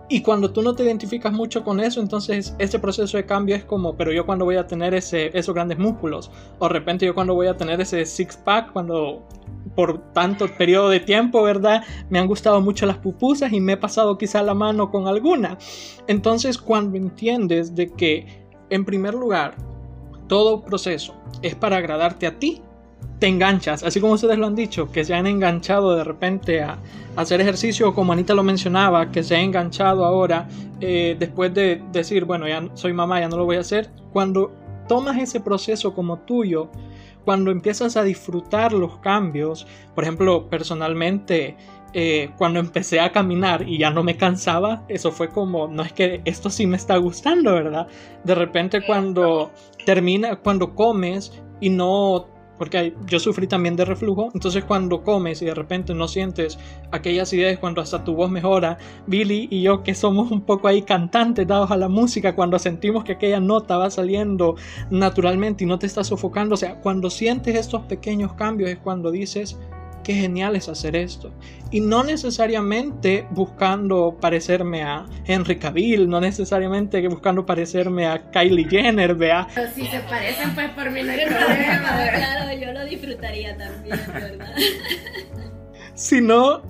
Y 0.10 0.22
cuando 0.24 0.52
tú 0.52 0.62
no 0.62 0.76
te 0.76 0.84
identificas 0.84 1.32
mucho 1.32 1.64
con 1.64 1.80
eso, 1.80 2.02
entonces 2.02 2.54
ese 2.60 2.80
proceso 2.80 3.16
de 3.16 3.26
cambio 3.26 3.56
es 3.56 3.64
como, 3.64 3.96
pero 3.96 4.12
yo 4.12 4.26
cuando 4.26 4.44
voy 4.44 4.58
a 4.58 4.68
tener 4.68 4.94
ese, 4.94 5.32
esos 5.38 5.56
grandes 5.56 5.80
músculos, 5.80 6.30
o 6.60 6.68
de 6.68 6.74
repente 6.74 7.06
yo 7.06 7.16
cuando 7.16 7.34
voy 7.34 7.48
a 7.48 7.56
tener 7.56 7.80
ese 7.80 8.06
six 8.06 8.36
pack, 8.36 8.74
cuando 8.74 9.26
por 9.74 10.12
tanto 10.12 10.48
periodo 10.58 10.90
de 10.90 11.00
tiempo, 11.00 11.42
¿verdad? 11.44 11.84
Me 12.10 12.20
han 12.20 12.28
gustado 12.28 12.60
mucho 12.60 12.86
las 12.86 12.98
pupusas 12.98 13.54
y 13.54 13.62
me 13.62 13.74
he 13.74 13.78
pasado 13.78 14.18
quizá 14.18 14.44
la 14.44 14.54
mano 14.54 14.92
con 14.92 15.08
alguna. 15.08 15.58
Entonces 16.08 16.58
cuando 16.58 16.98
entiendes 16.98 17.74
de 17.74 17.90
que, 17.94 18.46
en 18.70 18.84
primer 18.84 19.14
lugar, 19.14 19.56
todo 20.28 20.64
proceso 20.64 21.16
es 21.42 21.56
para 21.56 21.78
agradarte 21.78 22.28
a 22.28 22.38
ti, 22.38 22.62
te 23.20 23.28
enganchas, 23.28 23.84
así 23.84 24.02
como 24.02 24.14
ustedes 24.14 24.38
lo 24.38 24.48
han 24.48 24.56
dicho, 24.56 24.92
que 24.92 25.04
se 25.04 25.14
han 25.14 25.28
enganchado 25.28 25.96
de 25.96 26.04
repente 26.04 26.62
a, 26.62 26.80
hacer 27.16 27.40
ejercicio, 27.42 27.94
como 27.94 28.14
Anita 28.14 28.34
lo 28.34 28.42
mencionaba, 28.42 29.12
que 29.12 29.22
se 29.22 29.36
ha 29.36 29.42
enganchado 29.42 30.06
ahora 30.06 30.48
eh, 30.80 31.16
después 31.20 31.54
de 31.54 31.84
decir, 31.92 32.26
bueno, 32.26 32.48
ya 32.48 32.68
soy 32.74 32.94
mamá, 32.94 33.20
ya 33.20 33.28
no 33.28 33.38
lo 33.38 33.46
voy 33.46 33.58
a 33.58 33.60
hacer. 33.60 33.92
Cuando 34.12 34.52
tomas 34.88 35.18
ese 35.20 35.40
proceso 35.40 35.94
como 35.94 36.20
tuyo, 36.20 36.72
cuando 37.26 37.52
empiezas 37.52 37.98
a 37.98 38.04
disfrutar 38.04 38.74
los 38.74 38.98
cambios, 39.00 39.68
por 39.94 40.04
ejemplo, 40.04 40.50
personalmente, 40.50 41.58
eh, 41.94 42.32
cuando 42.38 42.60
empecé 42.60 43.02
a 43.02 43.12
caminar 43.12 43.68
y 43.68 43.78
ya 43.78 43.92
no 43.92 44.02
me 44.02 44.16
cansaba, 44.16 44.84
eso 44.88 45.12
fue 45.12 45.28
como, 45.28 45.68
no 45.68 45.84
es 45.84 45.92
que 45.92 46.22
esto 46.24 46.50
sí 46.50 46.66
me 46.66 46.78
está 46.78 46.96
gustando, 46.96 47.54
¿verdad? 47.54 47.88
De 48.24 48.34
repente 48.34 48.82
cuando 48.86 49.52
termina, 49.86 50.38
cuando 50.38 50.74
comes 50.74 51.34
y 51.60 51.70
no 51.70 52.28
porque 52.62 52.94
yo 53.08 53.20
sufrí 53.20 53.48
también 53.48 53.76
de 53.76 53.86
reflujo, 53.86 54.30
entonces 54.36 54.64
cuando 54.64 55.02
comes 55.02 55.42
y 55.42 55.46
de 55.46 55.56
repente 55.56 55.96
no 55.96 56.08
sientes 56.08 56.60
aquellas 56.92 57.34
ideas 57.34 57.58
cuando 57.58 57.82
hasta 57.82 58.04
tu 58.04 58.14
voz 58.14 58.30
mejora, 58.30 58.78
Billy 59.08 59.48
y 59.50 59.64
yo 59.64 59.82
que 59.82 59.96
somos 59.96 60.30
un 60.30 60.42
poco 60.42 60.68
ahí 60.68 60.84
cantantes 60.84 61.48
dados 61.48 61.72
a 61.72 61.76
la 61.76 61.90
música, 61.90 62.36
cuando 62.36 62.60
sentimos 62.60 63.04
que 63.04 63.14
aquella 63.14 63.40
nota 63.40 63.78
va 63.78 63.90
saliendo 63.90 64.58
naturalmente 64.92 65.64
y 65.64 65.68
no 65.68 65.80
te 65.80 65.88
está 65.88 66.04
sofocando, 66.04 66.54
o 66.54 66.58
sea, 66.58 66.76
cuando 66.76 67.10
sientes 67.10 67.56
estos 67.56 67.82
pequeños 67.86 68.34
cambios 68.34 68.70
es 68.70 68.78
cuando 68.78 69.10
dices, 69.10 69.58
qué 70.12 70.22
genial 70.22 70.56
es 70.56 70.68
hacer 70.68 70.96
esto. 70.96 71.32
Y 71.72 71.80
no 71.80 72.04
necesariamente 72.04 73.26
buscando 73.32 74.18
parecerme 74.20 74.84
a 74.84 75.06
Henry 75.26 75.58
Cavill, 75.58 76.10
no 76.10 76.20
necesariamente 76.20 77.08
buscando 77.08 77.46
parecerme 77.46 78.08
a 78.08 78.30
Kylie 78.30 78.68
Jenner, 78.70 79.16
vea. 79.16 79.48
Pero 79.56 79.72
si 79.74 79.86
se 79.86 80.00
parecen, 80.02 80.54
pues 80.54 80.70
por 80.72 80.92
mí 80.92 81.02
no 81.04 81.12
hay 81.12 81.26
problema. 81.26 82.10
claro, 82.16 82.60
yo 82.60 82.74
lo 82.74 82.86
disfrutaría 82.86 83.58
también, 83.58 84.00
¿verdad? 84.14 84.54
Sino 85.94 86.62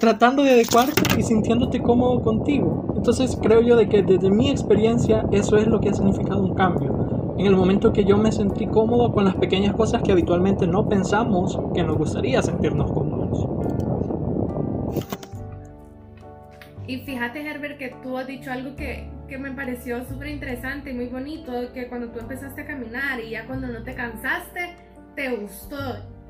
tratando 0.00 0.42
de 0.42 0.52
adecuarte 0.52 1.02
y 1.18 1.22
sintiéndote 1.22 1.82
cómodo 1.82 2.22
contigo. 2.22 2.94
Entonces 2.96 3.36
creo 3.42 3.60
yo 3.60 3.76
de 3.76 3.88
que 3.88 4.02
desde 4.02 4.30
mi 4.30 4.50
experiencia 4.50 5.24
eso 5.32 5.56
es 5.56 5.66
lo 5.66 5.80
que 5.80 5.90
ha 5.90 5.94
significado 5.94 6.42
un 6.42 6.54
cambio 6.54 6.95
en 7.38 7.46
el 7.46 7.56
momento 7.56 7.92
que 7.92 8.04
yo 8.04 8.16
me 8.16 8.32
sentí 8.32 8.66
cómodo 8.66 9.12
con 9.12 9.24
las 9.24 9.34
pequeñas 9.36 9.74
cosas 9.74 10.02
que 10.02 10.12
habitualmente 10.12 10.66
no 10.66 10.88
pensamos 10.88 11.58
que 11.74 11.82
nos 11.82 11.98
gustaría 11.98 12.42
sentirnos 12.42 12.90
cómodos. 12.90 13.48
Y 16.86 16.98
fíjate, 16.98 17.44
Herbert, 17.44 17.78
que 17.78 17.94
tú 18.02 18.16
has 18.16 18.26
dicho 18.26 18.50
algo 18.52 18.76
que, 18.76 19.10
que 19.28 19.38
me 19.38 19.50
pareció 19.50 20.04
súper 20.04 20.28
interesante 20.28 20.92
y 20.92 20.94
muy 20.94 21.08
bonito, 21.08 21.52
que 21.74 21.88
cuando 21.88 22.08
tú 22.10 22.20
empezaste 22.20 22.62
a 22.62 22.66
caminar 22.66 23.20
y 23.20 23.30
ya 23.30 23.46
cuando 23.46 23.66
no 23.66 23.82
te 23.82 23.94
cansaste, 23.94 24.76
te 25.16 25.36
gustó. 25.36 25.76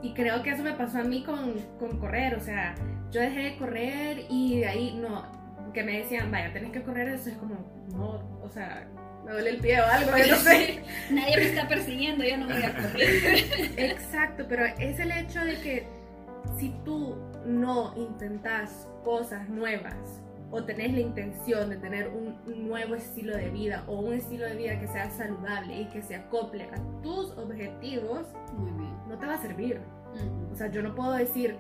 Y 0.03 0.15
creo 0.15 0.43
que 0.43 0.51
eso 0.51 0.63
me 0.63 0.73
pasó 0.73 0.99
a 0.99 1.05
mí 1.05 1.23
con, 1.25 1.55
con 1.79 1.99
correr, 1.99 2.35
o 2.35 2.41
sea, 2.41 2.75
yo 3.11 3.21
dejé 3.21 3.41
de 3.41 3.57
correr 3.59 4.25
y 4.31 4.61
de 4.61 4.67
ahí, 4.67 4.99
no, 5.01 5.25
que 5.73 5.83
me 5.83 5.99
decían, 5.99 6.31
vaya, 6.31 6.53
tenés 6.53 6.71
que 6.71 6.83
correr, 6.83 7.09
eso 7.09 7.29
es 7.29 7.37
como, 7.37 7.57
no, 7.95 8.41
o 8.43 8.49
sea, 8.49 8.89
me 9.27 9.33
duele 9.33 9.51
el 9.51 9.57
pie 9.59 9.81
o 9.81 9.85
algo, 9.85 10.17
yo 10.17 10.27
no 10.29 10.37
sé. 10.37 10.83
Nadie 11.11 11.37
me 11.37 11.43
está 11.43 11.69
persiguiendo, 11.69 12.25
yo 12.25 12.37
no 12.37 12.47
voy 12.47 12.63
a 12.63 12.75
correr. 12.75 13.45
Exacto, 13.77 14.47
pero 14.49 14.65
es 14.65 15.01
el 15.01 15.11
hecho 15.11 15.41
de 15.41 15.61
que 15.61 15.87
si 16.59 16.71
tú 16.85 17.17
no 17.45 17.93
intentas 17.97 18.89
cosas 19.05 19.49
nuevas 19.49 19.97
o 20.53 20.63
tenés 20.63 20.93
la 20.93 21.01
intención 21.01 21.71
de 21.71 21.77
tener 21.77 22.09
un, 22.09 22.37
nuevo 22.69 22.95
estilo 22.95 23.37
de 23.37 23.51
vida 23.51 23.83
o 23.89 23.99
un 23.99 24.15
estilo 24.15 24.47
de 24.47 24.55
vida 24.55 24.79
que 24.79 24.87
sea 24.87 25.11
saludable 25.11 25.81
y 25.81 25.87
que 25.87 26.03
se 26.03 26.15
acople 26.15 26.65
a 26.65 27.03
tus 27.03 27.31
objetivos, 27.33 28.29
no 29.09 29.19
te 29.19 29.27
va 29.27 29.35
a 29.35 29.43
servir. 29.43 29.81
O 30.53 30.57
sea, 30.57 30.71
yo 30.71 30.83
no 30.83 30.95
puedo 30.95 31.13
decir 31.13 31.57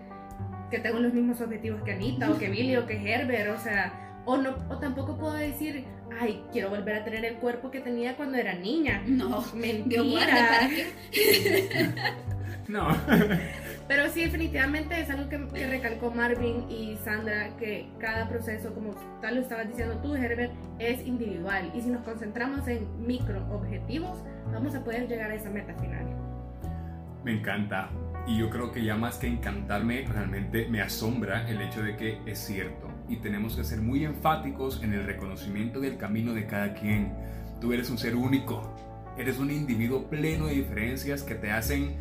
que 0.70 0.78
tengo 0.78 1.00
los 1.00 1.12
mismos 1.12 1.40
objetivos 1.40 1.82
que 1.82 1.92
Anita 1.92 2.30
o 2.30 2.38
que 2.38 2.49
Billy 2.49 2.76
o 2.76 2.87
que 2.87 2.94
Herbert, 2.94 3.56
o 3.56 3.61
sea, 3.61 4.05
o, 4.26 4.37
no, 4.37 4.56
o 4.68 4.76
tampoco 4.78 5.16
puedo 5.16 5.35
decir, 5.35 5.85
ay, 6.21 6.45
quiero 6.52 6.71
volver 6.71 6.97
a 6.97 7.04
tener 7.04 7.25
el 7.25 7.37
cuerpo 7.37 7.71
que 7.71 7.80
tenía 7.80 8.16
cuando 8.16 8.37
era 8.37 8.54
niña. 8.54 9.02
No, 9.06 9.45
mentira. 9.54 10.68
no. 12.68 12.88
Pero 13.88 14.11
sí, 14.11 14.23
definitivamente 14.23 15.00
es 15.00 15.09
algo 15.11 15.28
que, 15.28 15.38
recalcó 15.68 16.11
Marvin 16.11 16.68
y 16.68 16.97
Sandra, 17.04 17.56
que 17.56 17.88
cada 18.00 18.28
proceso, 18.28 18.75
como 18.75 18.95
tal 19.23 19.37
lo 19.37 19.42
estabas 19.42 19.68
diciendo 19.68 19.97
tú, 20.02 20.16
Herbert, 20.16 20.52
es 20.80 21.06
individual. 21.06 21.71
Y 21.73 21.83
si 21.83 21.90
nos 21.90 22.02
concentramos 22.02 22.66
en 22.66 23.06
micro 23.06 23.47
objetivos, 23.52 24.18
vamos 24.52 24.75
a 24.75 24.83
poder 24.83 25.06
llegar 25.06 25.30
a 25.30 25.37
esa 25.37 25.50
meta 25.50 25.73
final. 25.75 26.04
Me 27.23 27.35
encanta. 27.35 27.90
Y 28.26 28.38
yo 28.38 28.50
creo 28.50 28.73
que 28.73 28.83
ya 28.83 28.97
más 28.97 29.18
que 29.18 29.28
encantarme, 29.28 30.04
realmente 30.04 30.66
me 30.68 30.80
asombra 30.80 31.49
el 31.49 31.61
hecho 31.62 31.80
de 31.80 31.97
que 31.97 32.21
es 32.26 32.40
cierto 32.40 32.86
y 33.08 33.16
tenemos 33.16 33.56
que 33.56 33.64
ser 33.64 33.80
muy 33.80 34.04
enfáticos 34.04 34.82
en 34.82 34.92
el 34.92 35.04
reconocimiento 35.04 35.80
del 35.80 35.96
camino 35.96 36.34
de 36.34 36.46
cada 36.46 36.75
quien. 36.75 37.12
Tú 37.60 37.72
eres 37.72 37.90
un 37.90 37.98
ser 37.98 38.16
único, 38.16 38.62
eres 39.16 39.38
un 39.38 39.50
individuo 39.50 40.04
pleno 40.08 40.46
de 40.46 40.54
diferencias 40.54 41.22
que 41.22 41.34
te 41.34 41.50
hacen 41.50 41.96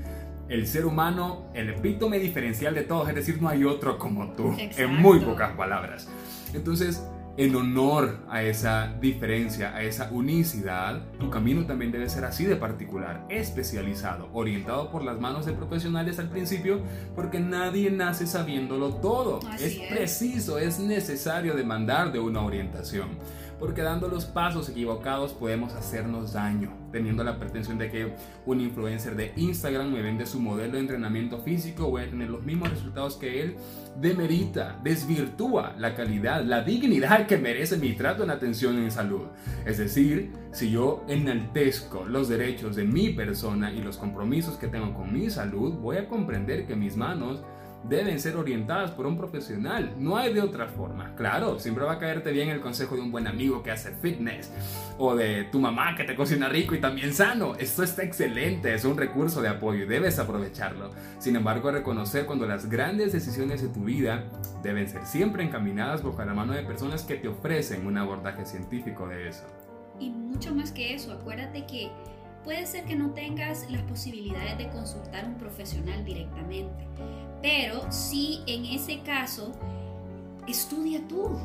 el 0.49 0.67
ser 0.67 0.85
humano 0.85 1.45
el 1.53 1.69
epítome 1.69 2.19
diferencial 2.19 2.75
de 2.75 2.83
todos, 2.83 3.09
es 3.09 3.15
decir, 3.15 3.41
no 3.41 3.49
hay 3.49 3.63
otro 3.63 3.97
como 3.97 4.33
tú, 4.33 4.55
en 4.57 4.93
muy 4.93 5.19
pocas 5.19 5.53
palabras. 5.53 6.07
Entonces, 6.53 7.03
en 7.37 7.55
honor 7.55 8.19
a 8.29 8.43
esa 8.43 8.93
diferencia, 9.01 9.75
a 9.75 9.83
esa 9.83 10.09
unicidad, 10.11 11.01
tu 11.19 11.29
camino 11.29 11.65
también 11.65 11.91
debe 11.91 12.09
ser 12.09 12.23
así 12.23 12.45
de 12.45 12.55
particular, 12.55 13.25
especializado, 13.29 14.29
orientado 14.33 14.89
por 14.89 15.03
las 15.03 15.19
manos 15.19 15.45
de 15.45 15.53
profesionales 15.53 16.17
al 16.19 16.29
principio, 16.29 16.81
porque 17.15 17.39
nadie 17.39 17.91
nace 17.91 18.25
sabiéndolo 18.25 18.95
todo. 18.95 19.39
es, 19.55 19.61
es 19.61 19.79
preciso, 19.89 20.57
es 20.59 20.79
necesario 20.79 21.55
demandar 21.55 22.11
de 22.11 22.19
una 22.19 22.41
orientación 22.41 23.09
porque 23.59 23.81
dando 23.81 24.07
los 24.07 24.25
pasos 24.25 24.69
equivocados 24.69 25.33
podemos 25.33 25.73
hacernos 25.73 26.33
daño, 26.33 26.73
teniendo 26.91 27.23
la 27.23 27.39
pretensión 27.39 27.77
de 27.77 27.89
que 27.89 28.15
un 28.45 28.61
influencer 28.61 29.15
de 29.15 29.33
Instagram 29.35 29.91
me 29.91 30.01
vende 30.01 30.25
su 30.25 30.39
modelo 30.39 30.73
de 30.73 30.79
entrenamiento 30.79 31.39
físico, 31.39 31.89
voy 31.89 32.03
a 32.03 32.09
tener 32.09 32.29
los 32.29 32.43
mismos 32.43 32.69
resultados 32.69 33.15
que 33.15 33.41
él, 33.41 33.55
demerita, 33.99 34.79
desvirtúa 34.83 35.73
la 35.77 35.95
calidad, 35.95 36.43
la 36.43 36.61
dignidad 36.61 37.27
que 37.27 37.37
merece 37.37 37.77
mi 37.77 37.93
trato 37.93 38.23
en 38.23 38.29
atención 38.29 38.77
en 38.77 38.91
salud. 38.91 39.27
Es 39.65 39.77
decir, 39.77 40.31
si 40.51 40.71
yo 40.71 41.03
enaltezco 41.07 42.05
los 42.05 42.29
derechos 42.29 42.75
de 42.75 42.83
mi 42.83 43.09
persona 43.09 43.71
y 43.71 43.81
los 43.81 43.97
compromisos 43.97 44.57
que 44.57 44.67
tengo 44.67 44.93
con 44.93 45.13
mi 45.13 45.29
salud, 45.29 45.73
voy 45.75 45.97
a 45.97 46.07
comprender 46.07 46.65
que 46.65 46.75
mis 46.75 46.95
manos 46.97 47.41
deben 47.87 48.19
ser 48.19 48.35
orientadas 48.35 48.91
por 48.91 49.05
un 49.05 49.17
profesional. 49.17 49.93
No 49.97 50.17
hay 50.17 50.33
de 50.33 50.41
otra 50.41 50.67
forma. 50.67 51.15
Claro, 51.15 51.59
siempre 51.59 51.85
va 51.85 51.93
a 51.93 51.99
caerte 51.99 52.31
bien 52.31 52.49
el 52.49 52.61
consejo 52.61 52.95
de 52.95 53.01
un 53.01 53.11
buen 53.11 53.27
amigo 53.27 53.61
que 53.63 53.71
hace 53.71 53.91
fitness 53.91 54.51
o 54.97 55.15
de 55.15 55.43
tu 55.45 55.59
mamá 55.59 55.95
que 55.95 56.03
te 56.03 56.15
cocina 56.15 56.49
rico 56.49 56.75
y 56.75 56.81
también 56.81 57.13
sano. 57.13 57.55
Esto 57.55 57.83
está 57.83 58.03
excelente, 58.03 58.73
es 58.73 58.85
un 58.85 58.97
recurso 58.97 59.41
de 59.41 59.49
apoyo 59.49 59.83
y 59.83 59.87
debes 59.87 60.19
aprovecharlo. 60.19 60.91
Sin 61.19 61.35
embargo, 61.35 61.71
reconocer 61.71 62.25
cuando 62.25 62.47
las 62.47 62.69
grandes 62.69 63.13
decisiones 63.13 63.61
de 63.61 63.69
tu 63.69 63.83
vida 63.83 64.23
deben 64.63 64.87
ser 64.87 65.05
siempre 65.05 65.43
encaminadas 65.43 66.03
bajo 66.03 66.23
la 66.23 66.33
mano 66.33 66.53
de 66.53 66.63
personas 66.63 67.03
que 67.03 67.15
te 67.15 67.27
ofrecen 67.27 67.85
un 67.85 67.97
abordaje 67.97 68.45
científico 68.45 69.07
de 69.07 69.29
eso. 69.29 69.43
Y 69.99 70.09
mucho 70.09 70.53
más 70.53 70.71
que 70.71 70.93
eso, 70.93 71.11
acuérdate 71.13 71.65
que 71.65 71.89
puede 72.45 72.65
ser 72.65 72.85
que 72.85 72.95
no 72.95 73.09
tengas 73.09 73.69
las 73.69 73.81
posibilidades 73.81 74.57
de 74.57 74.69
consultar 74.69 75.25
a 75.25 75.27
un 75.27 75.35
profesional 75.35 76.05
directamente 76.05 76.85
pero 77.45 77.85
si 77.91 78.41
en 78.47 78.65
ese 78.65 79.01
caso, 79.01 79.51
estudia 80.47 80.99
tú. 81.07 81.39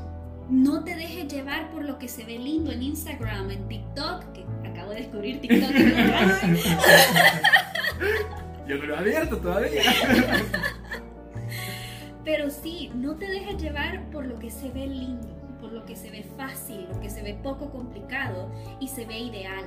No 0.48 0.82
te 0.82 0.96
dejes 0.96 1.30
llevar 1.30 1.70
por 1.70 1.84
lo 1.84 1.98
que 1.98 2.08
se 2.08 2.24
ve 2.24 2.38
lindo 2.38 2.72
en 2.72 2.82
Instagram, 2.82 3.50
en 3.50 3.68
TikTok, 3.68 4.32
que 4.32 4.46
acabo 4.66 4.92
de 4.92 5.02
descubrir 5.02 5.42
TikTok. 5.42 5.70
Yo 8.66 8.78
no 8.78 8.86
lo 8.86 8.94
he 8.94 8.98
abierto 8.98 9.36
todavía. 9.36 9.82
Pero 12.24 12.48
sí, 12.48 12.90
no 12.94 13.16
te 13.16 13.26
dejes 13.26 13.60
llevar 13.60 14.08
por 14.10 14.24
lo 14.24 14.38
que 14.38 14.50
se 14.50 14.70
ve 14.70 14.86
lindo, 14.86 15.28
por 15.60 15.70
lo 15.70 15.84
que 15.84 15.96
se 15.96 16.10
ve 16.10 16.24
fácil, 16.34 16.86
lo 16.90 16.98
que 16.98 17.10
se 17.10 17.22
ve 17.22 17.38
poco 17.42 17.70
complicado 17.70 18.50
y 18.80 18.88
se 18.88 19.04
ve 19.04 19.18
ideal, 19.18 19.66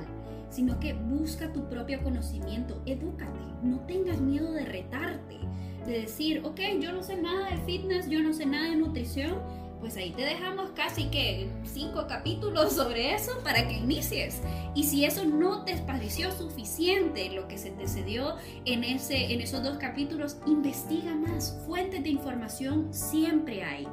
sino 0.54 0.78
que 0.78 0.92
busca 0.92 1.52
tu 1.52 1.68
propio 1.68 2.02
conocimiento, 2.02 2.80
edúcate, 2.86 3.40
no 3.62 3.80
tengas 3.80 4.20
miedo 4.20 4.52
de 4.52 4.64
retarte 4.64 5.40
de 5.86 6.00
decir, 6.00 6.40
ok, 6.44 6.60
yo 6.80 6.92
no 6.92 7.02
sé 7.02 7.16
nada 7.16 7.50
de 7.50 7.58
fitness, 7.64 8.08
yo 8.08 8.22
no 8.22 8.32
sé 8.32 8.46
nada 8.46 8.70
de 8.70 8.76
nutrición, 8.76 9.38
pues 9.80 9.96
ahí 9.98 10.12
te 10.12 10.22
dejamos 10.22 10.70
casi 10.70 11.04
que 11.10 11.50
cinco 11.64 12.06
capítulos 12.08 12.72
sobre 12.72 13.14
eso 13.14 13.32
para 13.44 13.68
que 13.68 13.74
inicies. 13.74 14.40
Y 14.74 14.84
si 14.84 15.04
eso 15.04 15.26
no 15.26 15.64
te 15.64 15.76
pareció 15.76 16.32
suficiente, 16.32 17.30
lo 17.30 17.46
que 17.48 17.58
se 17.58 17.70
te 17.70 17.86
cedió 17.86 18.36
en, 18.64 18.82
ese, 18.82 19.32
en 19.32 19.42
esos 19.42 19.62
dos 19.62 19.76
capítulos, 19.76 20.38
investiga 20.46 21.14
más. 21.14 21.60
Fuentes 21.66 22.02
de 22.02 22.08
información 22.08 22.94
siempre 22.94 23.62
hay. 23.62 23.86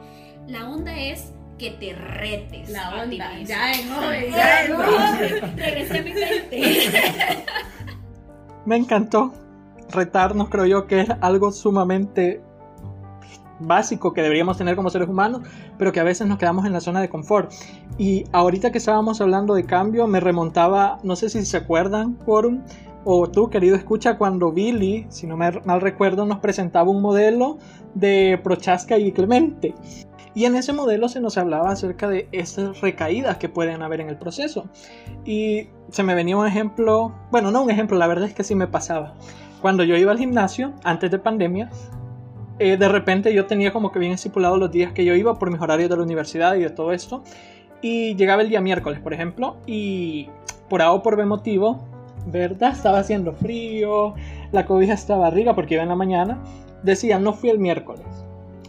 La 0.48 0.70
onda 0.70 0.98
es 0.98 1.34
que 1.62 1.72
te 1.72 1.94
retes. 1.94 2.70
La 2.70 3.04
onda, 3.04 3.40
ya 3.44 3.72
en 3.72 3.92
hoy, 3.92 4.32
ya 4.36 4.66
en 4.66 4.74
hoy. 4.74 4.86
Regresé 5.56 6.00
a 6.00 6.02
mi 6.02 6.14
mente. 6.14 6.56
Me 8.66 8.78
encantó 8.78 9.32
retarnos, 9.92 10.50
creo 10.50 10.66
yo, 10.66 10.88
que 10.88 11.02
es 11.02 11.10
algo 11.22 11.52
sumamente 11.52 12.42
básico 13.60 14.14
que 14.14 14.24
deberíamos 14.24 14.58
tener 14.58 14.76
como 14.76 14.90
seres 14.90 15.08
humanos, 15.08 15.42
pero 15.78 15.92
que 15.92 16.00
a 16.00 16.04
veces 16.04 16.28
nos 16.28 16.40
quedamos 16.40 16.66
en 16.66 16.74
la 16.74 16.80
zona 16.80 17.00
de 17.00 17.10
confort. 17.10 17.52
Y 18.00 18.24
ahorita 18.32 18.72
que 18.72 18.80
estábamos 18.80 19.22
hablando 19.22 19.54
de 19.54 19.66
cambio, 19.66 20.08
me 20.08 20.20
remontaba, 20.20 20.98
no 21.04 21.16
sé 21.16 21.30
si 21.30 21.46
se 21.46 21.58
acuerdan, 21.58 22.16
Quorum, 22.16 22.64
o 23.04 23.30
tú, 23.30 23.50
querido 23.50 23.76
escucha, 23.76 24.18
cuando 24.18 24.52
Billy, 24.52 25.06
si 25.10 25.28
no 25.28 25.38
me 25.38 25.52
mal 25.66 25.82
recuerdo, 25.82 26.26
nos 26.26 26.40
presentaba 26.40 26.90
un 26.90 27.02
modelo 27.02 27.58
de 27.94 28.40
Prochaska 28.44 28.98
y 28.98 29.12
Clemente. 29.12 29.76
Y 30.34 30.46
en 30.46 30.56
ese 30.56 30.72
modelo 30.72 31.10
se 31.10 31.20
nos 31.20 31.38
hablaba 31.38 31.72
acerca 31.72 32.08
de 32.08 32.28
esas 32.32 32.80
recaídas 32.80 33.38
que 33.38 33.50
pueden 33.50 33.82
haber 33.82 34.02
en 34.02 34.10
el 34.10 34.18
proceso. 34.18 34.70
Y 35.26 35.68
se 35.90 36.04
me 36.04 36.16
venía 36.16 36.38
un 36.38 36.48
ejemplo, 36.48 37.14
bueno, 37.32 37.52
no 37.52 37.64
un 37.64 37.70
ejemplo, 37.70 37.98
la 37.98 38.08
verdad 38.08 38.30
es 38.30 38.34
que 38.34 38.44
sí 38.44 38.56
me 38.56 38.68
pasaba. 38.68 39.16
Cuando 39.62 39.84
yo 39.84 39.98
iba 39.98 40.12
al 40.12 40.18
gimnasio, 40.18 40.74
antes 40.84 41.12
de 41.12 41.20
pandemia, 41.20 41.70
eh, 42.60 42.78
de 42.78 42.88
repente 42.88 43.34
yo 43.34 43.46
tenía 43.46 43.74
como 43.74 43.92
que 43.92 44.00
bien 44.00 44.14
estipulado 44.14 44.58
los 44.58 44.72
días 44.72 44.94
que 44.94 45.04
yo 45.04 45.16
iba 45.16 45.38
por 45.38 45.52
mis 45.52 45.60
horarios 45.60 45.90
de 45.90 45.98
la 45.98 46.04
universidad 46.04 46.56
y 46.56 46.62
de 46.62 46.70
todo 46.70 46.94
esto. 46.94 47.24
Y 47.82 48.16
llegaba 48.16 48.42
el 48.42 48.50
día 48.50 48.62
miércoles, 48.62 49.00
por 49.00 49.14
ejemplo, 49.14 49.58
y 49.66 50.30
por 50.70 50.82
A 50.82 50.92
o 50.94 51.04
por 51.04 51.18
B 51.18 51.26
motivo, 51.26 51.84
¿verdad? 52.28 52.72
Estaba 52.72 53.00
haciendo 53.00 53.34
frío, 53.34 54.14
la 54.52 54.66
cobija 54.66 54.94
estaba 54.94 55.28
arriba 55.28 55.56
porque 55.56 55.74
iba 55.74 55.84
en 55.84 55.90
la 55.90 55.96
mañana. 55.96 56.42
Decía, 56.84 57.20
no 57.20 57.34
fui 57.34 57.50
el 57.50 57.60
miércoles. 57.60 58.06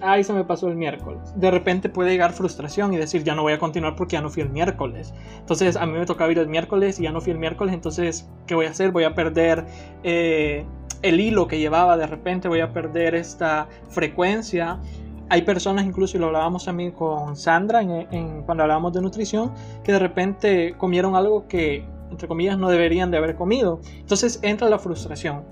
Ay, 0.05 0.25
se 0.25 0.33
me 0.33 0.43
pasó 0.43 0.67
el 0.67 0.75
miércoles. 0.75 1.33
De 1.37 1.49
repente 1.53 1.89
puede 1.89 2.11
llegar 2.11 2.33
frustración 2.33 2.93
y 2.93 2.97
decir, 2.97 3.23
ya 3.23 3.37
no 3.37 3.43
voy 3.43 3.53
a 3.53 3.59
continuar 3.61 3.95
porque 3.95 4.15
ya 4.15 4.21
no 4.21 4.31
fui 4.31 4.43
el 4.43 4.51
miércoles. 4.51 5.15
Entonces 5.39 5.77
a 5.77 5.87
mí 5.87 5.93
me 5.93 6.05
tocaba 6.07 6.33
ir 6.33 6.41
el 6.41 6.49
miércoles 6.49 6.99
y 6.99 7.05
ya 7.05 7.13
no 7.13 7.21
fui 7.21 7.31
el 7.31 7.39
miércoles. 7.39 7.73
Entonces, 7.73 8.29
¿qué 8.49 8.57
voy 8.57 8.67
a 8.67 8.71
hacer? 8.71 8.91
Voy 8.91 9.05
a 9.05 9.15
perder 9.15 9.65
eh, 10.03 10.67
el 11.03 11.21
hilo 11.21 11.47
que 11.47 11.61
llevaba 11.61 11.97
de 11.97 12.09
repente, 12.09 12.49
voy 12.49 12.59
a 12.59 12.73
perder 12.73 13.15
esta 13.15 13.69
frecuencia. 13.91 14.81
Hay 15.29 15.43
personas, 15.43 15.87
incluso, 15.87 16.17
y 16.17 16.21
lo 16.21 16.27
hablábamos 16.27 16.65
también 16.65 16.91
con 16.91 17.37
Sandra 17.37 17.81
en, 17.81 18.43
cuando 18.43 18.65
hablábamos 18.65 18.93
de 18.95 19.03
nutrición, 19.03 19.53
que 19.85 19.93
de 19.93 20.01
repente 20.01 20.75
comieron 20.79 21.15
algo 21.15 21.47
que, 21.47 21.87
entre 22.11 22.27
comillas, 22.27 22.59
no 22.59 22.69
deberían 22.71 23.13
de 23.13 23.19
haber 23.19 23.37
comido. 23.37 23.81
Entonces 24.01 24.41
entra 24.43 24.69
la 24.69 24.81
frustración. 24.81 25.45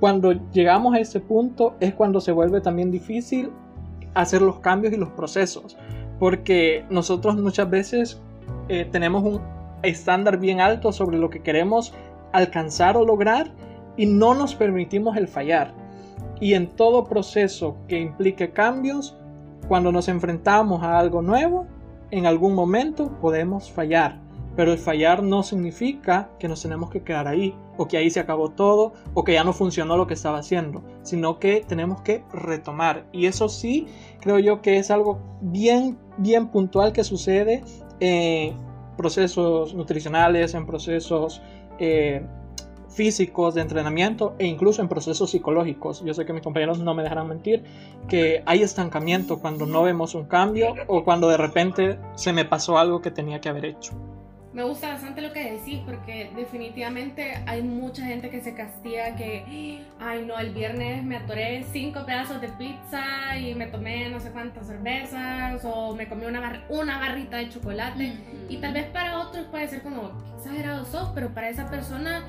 Cuando 0.00 0.32
llegamos 0.52 0.94
a 0.94 0.98
ese 0.98 1.20
punto 1.20 1.76
es 1.78 1.92
cuando 1.92 2.22
se 2.22 2.32
vuelve 2.32 2.62
también 2.62 2.90
difícil 2.90 3.50
hacer 4.14 4.42
los 4.42 4.60
cambios 4.60 4.92
y 4.92 4.96
los 4.96 5.10
procesos. 5.10 5.76
Porque 6.18 6.84
nosotros 6.90 7.36
muchas 7.36 7.70
veces 7.70 8.20
eh, 8.68 8.86
tenemos 8.90 9.22
un 9.22 9.40
estándar 9.82 10.38
bien 10.38 10.60
alto 10.60 10.92
sobre 10.92 11.18
lo 11.18 11.30
que 11.30 11.42
queremos 11.42 11.94
alcanzar 12.32 12.96
o 12.96 13.04
lograr 13.04 13.50
y 13.96 14.06
no 14.06 14.34
nos 14.34 14.54
permitimos 14.54 15.16
el 15.16 15.28
fallar. 15.28 15.72
Y 16.40 16.54
en 16.54 16.68
todo 16.68 17.04
proceso 17.04 17.76
que 17.88 17.98
implique 17.98 18.50
cambios, 18.52 19.16
cuando 19.66 19.92
nos 19.92 20.08
enfrentamos 20.08 20.82
a 20.82 20.98
algo 20.98 21.20
nuevo, 21.20 21.66
en 22.10 22.26
algún 22.26 22.54
momento 22.54 23.10
podemos 23.20 23.70
fallar. 23.70 24.27
Pero 24.58 24.72
el 24.72 24.78
fallar 24.78 25.22
no 25.22 25.44
significa 25.44 26.30
que 26.40 26.48
nos 26.48 26.62
tenemos 26.62 26.90
que 26.90 27.04
quedar 27.04 27.28
ahí, 27.28 27.54
o 27.76 27.86
que 27.86 27.96
ahí 27.96 28.10
se 28.10 28.18
acabó 28.18 28.50
todo, 28.50 28.92
o 29.14 29.22
que 29.22 29.34
ya 29.34 29.44
no 29.44 29.52
funcionó 29.52 29.96
lo 29.96 30.08
que 30.08 30.14
estaba 30.14 30.38
haciendo, 30.38 30.82
sino 31.02 31.38
que 31.38 31.64
tenemos 31.64 32.00
que 32.00 32.24
retomar. 32.32 33.06
Y 33.12 33.26
eso 33.26 33.48
sí, 33.48 33.86
creo 34.20 34.40
yo 34.40 34.60
que 34.60 34.78
es 34.78 34.90
algo 34.90 35.20
bien, 35.40 35.96
bien 36.16 36.48
puntual 36.48 36.92
que 36.92 37.04
sucede 37.04 37.62
en 38.00 38.56
procesos 38.96 39.74
nutricionales, 39.74 40.54
en 40.54 40.66
procesos 40.66 41.40
eh, 41.78 42.26
físicos 42.88 43.54
de 43.54 43.60
entrenamiento 43.60 44.34
e 44.40 44.46
incluso 44.46 44.82
en 44.82 44.88
procesos 44.88 45.30
psicológicos. 45.30 46.02
Yo 46.04 46.14
sé 46.14 46.26
que 46.26 46.32
mis 46.32 46.42
compañeros 46.42 46.80
no 46.80 46.94
me 46.94 47.04
dejarán 47.04 47.28
mentir 47.28 47.62
que 48.08 48.42
hay 48.44 48.64
estancamiento 48.64 49.38
cuando 49.38 49.66
no 49.66 49.84
vemos 49.84 50.16
un 50.16 50.24
cambio 50.24 50.74
o 50.88 51.04
cuando 51.04 51.28
de 51.28 51.36
repente 51.36 52.00
se 52.16 52.32
me 52.32 52.44
pasó 52.44 52.76
algo 52.76 53.00
que 53.00 53.12
tenía 53.12 53.40
que 53.40 53.50
haber 53.50 53.64
hecho. 53.64 53.92
Me 54.52 54.62
gusta 54.62 54.88
bastante 54.88 55.20
lo 55.20 55.32
que 55.32 55.52
decís 55.52 55.80
porque 55.84 56.30
definitivamente 56.34 57.42
hay 57.46 57.62
mucha 57.62 58.04
gente 58.04 58.30
que 58.30 58.40
se 58.40 58.54
castiga 58.54 59.14
que, 59.14 59.84
ay 60.00 60.24
no, 60.24 60.38
el 60.38 60.54
viernes 60.54 61.04
me 61.04 61.16
atoré 61.16 61.64
cinco 61.70 62.06
pedazos 62.06 62.40
de 62.40 62.48
pizza 62.48 63.36
y 63.38 63.54
me 63.54 63.66
tomé 63.66 64.08
no 64.08 64.20
sé 64.20 64.30
cuántas 64.30 64.66
cervezas 64.66 65.62
o 65.64 65.94
me 65.94 66.08
comí 66.08 66.24
una, 66.24 66.64
una 66.70 66.98
barrita 66.98 67.36
de 67.36 67.50
chocolate. 67.50 68.14
Y 68.48 68.56
tal 68.56 68.72
vez 68.72 68.86
para 68.86 69.20
otros 69.20 69.44
puede 69.46 69.68
ser 69.68 69.82
como, 69.82 70.12
exagerado 70.38 70.86
sos, 70.86 71.10
pero 71.14 71.28
para 71.34 71.50
esa 71.50 71.68
persona 71.68 72.24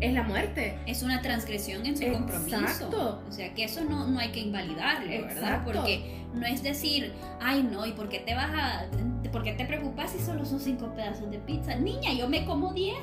es 0.00 0.12
la 0.12 0.22
muerte. 0.22 0.78
Es 0.86 1.02
una 1.02 1.22
transgresión 1.22 1.86
en 1.86 1.96
su 1.96 2.10
compromiso. 2.12 3.20
O 3.28 3.32
sea 3.32 3.54
que 3.54 3.64
eso 3.64 3.84
no, 3.84 4.06
no 4.06 4.18
hay 4.18 4.30
que 4.30 4.40
invalidarlo, 4.40 5.08
¿verdad? 5.08 5.62
Porque 5.64 6.24
no 6.34 6.46
es 6.46 6.62
decir, 6.62 7.12
ay 7.40 7.62
no, 7.62 7.86
¿y 7.86 7.92
por 7.92 8.08
qué 8.08 8.20
te 8.20 8.34
vas 8.34 8.50
a... 8.54 8.86
¿Por 9.32 9.42
qué 9.42 9.52
te 9.52 9.66
preocupas 9.66 10.12
si 10.12 10.18
solo 10.18 10.44
son 10.44 10.60
cinco 10.60 10.92
pedazos 10.94 11.30
de 11.30 11.38
pizza? 11.38 11.74
Niña, 11.74 12.12
yo 12.12 12.28
me 12.28 12.44
como 12.44 12.72
diez. 12.72 12.96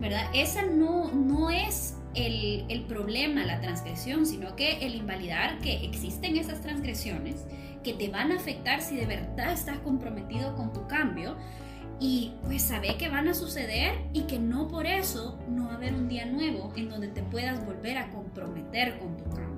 ¿Verdad? 0.00 0.26
Esa 0.34 0.62
no, 0.62 1.10
no 1.12 1.50
es 1.50 1.96
el, 2.14 2.64
el 2.68 2.82
problema, 2.82 3.44
la 3.44 3.60
transgresión, 3.60 4.26
sino 4.26 4.54
que 4.56 4.84
el 4.86 4.94
invalidar 4.94 5.58
que 5.58 5.84
existen 5.84 6.36
esas 6.36 6.60
transgresiones 6.60 7.44
que 7.82 7.92
te 7.92 8.08
van 8.08 8.32
a 8.32 8.36
afectar 8.36 8.82
si 8.82 8.96
de 8.96 9.06
verdad 9.06 9.52
estás 9.52 9.78
comprometido 9.78 10.54
con 10.56 10.72
tu 10.72 10.86
cambio 10.86 11.36
y 12.00 12.32
pues 12.42 12.62
sabe 12.62 12.96
que 12.96 13.08
van 13.08 13.28
a 13.28 13.34
suceder 13.34 13.94
y 14.12 14.22
que 14.22 14.38
no 14.38 14.68
por 14.68 14.86
eso 14.86 15.38
no 15.48 15.66
va 15.66 15.72
a 15.72 15.76
haber 15.76 15.94
un 15.94 16.08
día 16.08 16.26
nuevo 16.26 16.72
en 16.76 16.88
donde 16.88 17.08
te 17.08 17.22
puedas 17.22 17.64
volver 17.64 17.98
a 17.98 18.10
comprometer 18.10 18.98
con 18.98 19.16
tu 19.16 19.24
cambio. 19.30 19.54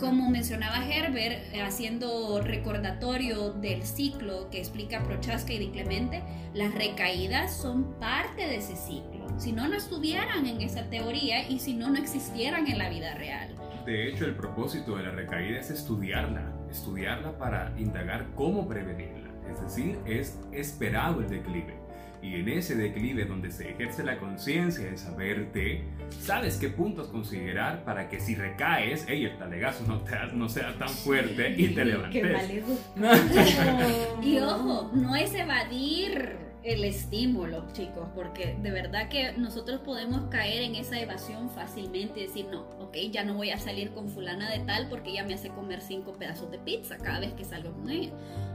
Como 0.00 0.28
mencionaba 0.28 0.86
Herbert, 0.86 1.54
haciendo 1.64 2.42
recordatorio 2.42 3.52
del 3.52 3.82
ciclo 3.84 4.50
que 4.50 4.58
explica 4.58 5.02
Prochaska 5.02 5.52
y 5.54 5.58
Di 5.58 5.68
Clemente, 5.68 6.22
las 6.52 6.74
recaídas 6.74 7.56
son 7.56 7.94
parte 7.98 8.42
de 8.42 8.56
ese 8.56 8.76
ciclo. 8.76 9.26
Si 9.38 9.52
no, 9.52 9.66
no 9.68 9.76
estuvieran 9.76 10.46
en 10.46 10.60
esa 10.60 10.90
teoría 10.90 11.48
y 11.48 11.58
si 11.58 11.74
no, 11.74 11.88
no 11.88 11.96
existieran 11.96 12.66
en 12.66 12.78
la 12.78 12.90
vida 12.90 13.14
real. 13.14 13.54
De 13.86 14.08
hecho, 14.08 14.26
el 14.26 14.34
propósito 14.34 14.96
de 14.96 15.04
la 15.04 15.10
recaída 15.10 15.58
es 15.58 15.70
estudiarla, 15.70 16.52
estudiarla 16.70 17.38
para 17.38 17.72
indagar 17.78 18.26
cómo 18.34 18.68
prevenirla 18.68 19.21
es 19.52 19.60
decir, 19.60 19.98
es 20.06 20.38
esperado 20.52 21.20
el 21.20 21.28
declive. 21.28 21.82
Y 22.22 22.36
en 22.36 22.48
ese 22.48 22.76
declive 22.76 23.24
donde 23.24 23.50
se 23.50 23.70
ejerce 23.70 24.04
la 24.04 24.18
conciencia 24.18 24.88
de 24.88 24.96
saberte, 24.96 25.82
sabes 26.20 26.56
qué 26.56 26.68
puntos 26.68 27.08
considerar 27.08 27.84
para 27.84 28.08
que 28.08 28.20
si 28.20 28.36
recaes, 28.36 29.06
hey, 29.08 29.24
el 29.24 29.36
talegazo 29.38 29.84
no, 29.88 30.02
no 30.32 30.48
sea 30.48 30.72
tan 30.78 30.88
fuerte 30.88 31.54
y 31.58 31.74
te 31.74 31.84
levantes. 31.84 32.48
y 34.22 34.38
ojo, 34.38 34.92
no 34.94 35.16
es 35.16 35.34
evadir 35.34 36.36
el 36.62 36.84
estímulo, 36.84 37.66
chicos, 37.72 38.08
porque 38.14 38.56
de 38.62 38.70
verdad 38.70 39.08
que 39.08 39.32
nosotros 39.32 39.80
podemos 39.80 40.30
caer 40.30 40.62
en 40.62 40.76
esa 40.76 41.00
evasión 41.00 41.50
fácilmente 41.50 42.20
y 42.20 42.26
decir, 42.28 42.46
no, 42.52 42.68
ok, 42.78 42.96
ya 43.10 43.24
no 43.24 43.34
voy 43.34 43.50
a 43.50 43.58
salir 43.58 43.90
con 43.90 44.08
fulana 44.08 44.48
de 44.48 44.60
tal 44.60 44.88
porque 44.88 45.10
ella 45.10 45.24
me 45.24 45.34
hace 45.34 45.48
comer 45.48 45.80
cinco 45.80 46.12
pedazos 46.12 46.52
de 46.52 46.58
pizza 46.58 46.98
cada 46.98 47.18
vez 47.18 47.32
que 47.32 47.44
salgo 47.44 47.72
con 47.72 47.90
ella. 47.90 48.12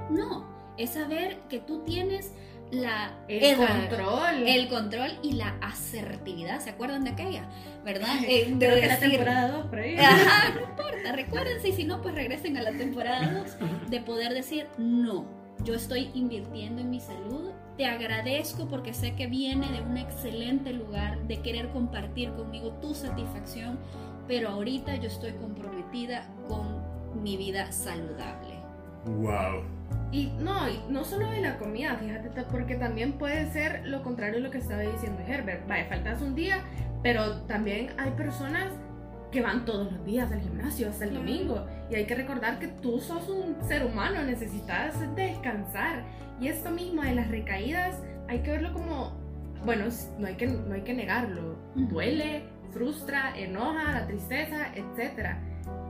No, 0.10 0.57
es 0.78 0.92
saber 0.92 1.38
que 1.50 1.60
tú 1.60 1.84
tienes 1.84 2.32
la, 2.72 3.14
el, 3.28 3.56
control. 3.56 4.44
El 4.46 4.68
control 4.68 5.12
y 5.24 5.34
la 5.34 5.58
asertividad. 5.62 6.60
¿Se 6.60 6.70
acuerdan 6.70 7.04
de 7.04 7.12
aquella? 7.12 7.50
¿Verdad? 7.86 8.16
Eh, 8.28 8.56
que 8.60 8.88
la 8.88 9.00
temporada 9.00 9.48
2 9.50 9.66
por 9.68 9.80
ahí. 9.80 9.98
Ajá, 9.98 10.54
no 10.54 10.62
importa. 10.62 11.12
Recuérdense 11.14 11.70
y 11.70 11.74
si 11.74 11.84
no, 11.86 12.02
pues 12.02 12.14
regresen 12.14 12.58
a 12.58 12.62
la 12.62 12.72
temporada 12.72 13.32
2 13.32 13.90
de 13.90 14.02
poder 14.02 14.34
decir 14.34 14.68
no. 14.78 15.26
Yo 15.64 15.74
estoy 15.74 16.12
invirtiendo 16.14 16.82
en 16.82 16.90
mi 16.90 17.00
salud. 17.00 17.52
Te 17.78 17.86
agradezco 17.86 18.68
porque 18.68 18.94
sé 18.94 19.16
que 19.16 19.28
viene 19.28 19.72
de 19.72 19.82
un 19.82 19.98
excelente 19.98 20.74
lugar 20.74 21.20
de 21.28 21.42
querer 21.42 21.70
compartir 21.70 22.32
conmigo 22.32 22.72
tu 22.82 22.94
satisfacción, 22.94 23.80
pero 24.28 24.50
ahorita 24.50 24.96
yo 24.96 25.08
estoy 25.08 25.34
comprometida 25.34 26.28
con 26.48 27.24
mi 27.24 27.38
vida 27.38 27.72
saludable. 27.72 28.56
Wow. 29.06 29.64
Y 30.12 30.28
no, 30.40 30.68
no 30.90 31.04
solo 31.04 31.30
de 31.32 31.42
la 31.42 31.58
comida, 31.58 31.96
fíjate, 31.96 32.30
porque 32.50 32.76
también 32.76 33.14
puede 33.14 33.52
ser 33.52 33.86
lo 33.86 34.04
contrario 34.04 34.36
de 34.36 34.42
lo 34.42 34.52
que 34.52 34.60
estaba 34.60 34.82
diciendo 34.82 35.22
Herbert. 35.28 35.68
Vaya, 35.68 35.86
faltas 35.90 36.22
un 36.22 36.34
día, 36.34 36.62
pero 37.04 37.42
también 37.42 37.90
hay 37.98 38.12
personas 38.12 38.72
que 39.32 39.42
van 39.42 39.66
todos 39.66 39.92
los 39.92 40.06
días 40.06 40.32
al 40.32 40.40
gimnasio 40.40 40.90
hasta 40.90 41.06
el 41.06 41.14
domingo. 41.14 41.66
Y 41.90 41.96
hay 41.96 42.06
que 42.06 42.16
recordar 42.16 42.60
que 42.60 42.68
tú 42.68 43.00
sos 43.00 43.28
un 43.28 43.62
ser 43.68 43.86
humano, 43.86 44.24
necesitas 44.24 44.96
descansar. 45.16 46.04
Y 46.40 46.48
esto 46.48 46.72
mismo 46.72 47.02
de 47.02 47.16
las 47.16 47.28
recaídas, 47.28 48.02
hay 48.30 48.40
que 48.40 48.52
verlo 48.52 48.74
como, 48.74 49.12
bueno, 49.66 49.86
no 50.20 50.28
hay 50.28 50.36
que, 50.36 50.48
no 50.48 50.74
hay 50.74 50.82
que 50.82 50.94
negarlo. 50.94 51.58
Duele, 51.76 52.44
frustra, 52.72 53.38
enoja, 53.38 53.92
la 53.92 54.08
tristeza, 54.08 54.68
etc. 54.76 55.36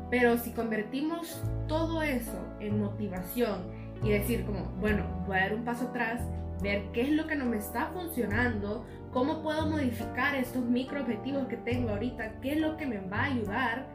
Pero 0.10 0.38
si 0.38 0.52
convertimos 0.52 1.42
todo 1.68 2.02
eso 2.02 2.56
en 2.60 2.80
motivación, 2.80 3.77
y 4.04 4.10
decir 4.10 4.46
como, 4.46 4.66
bueno, 4.80 5.06
voy 5.26 5.38
a 5.38 5.42
dar 5.42 5.54
un 5.54 5.64
paso 5.64 5.86
atrás, 5.86 6.22
ver 6.62 6.84
qué 6.94 7.02
es 7.02 7.12
lo 7.12 7.28
que 7.28 7.36
no 7.36 7.46
me 7.46 7.58
está 7.58 7.88
funcionando, 7.88 8.86
cómo 9.12 9.42
puedo 9.42 9.68
modificar 9.68 10.36
estos 10.36 10.64
micro 10.64 11.02
objetivos 11.02 11.48
que 11.48 11.58
tengo 11.58 11.90
ahorita, 11.90 12.40
qué 12.42 12.54
es 12.54 12.60
lo 12.60 12.78
que 12.78 12.86
me 12.86 13.00
va 13.00 13.22
a 13.22 13.26
ayudar 13.26 13.88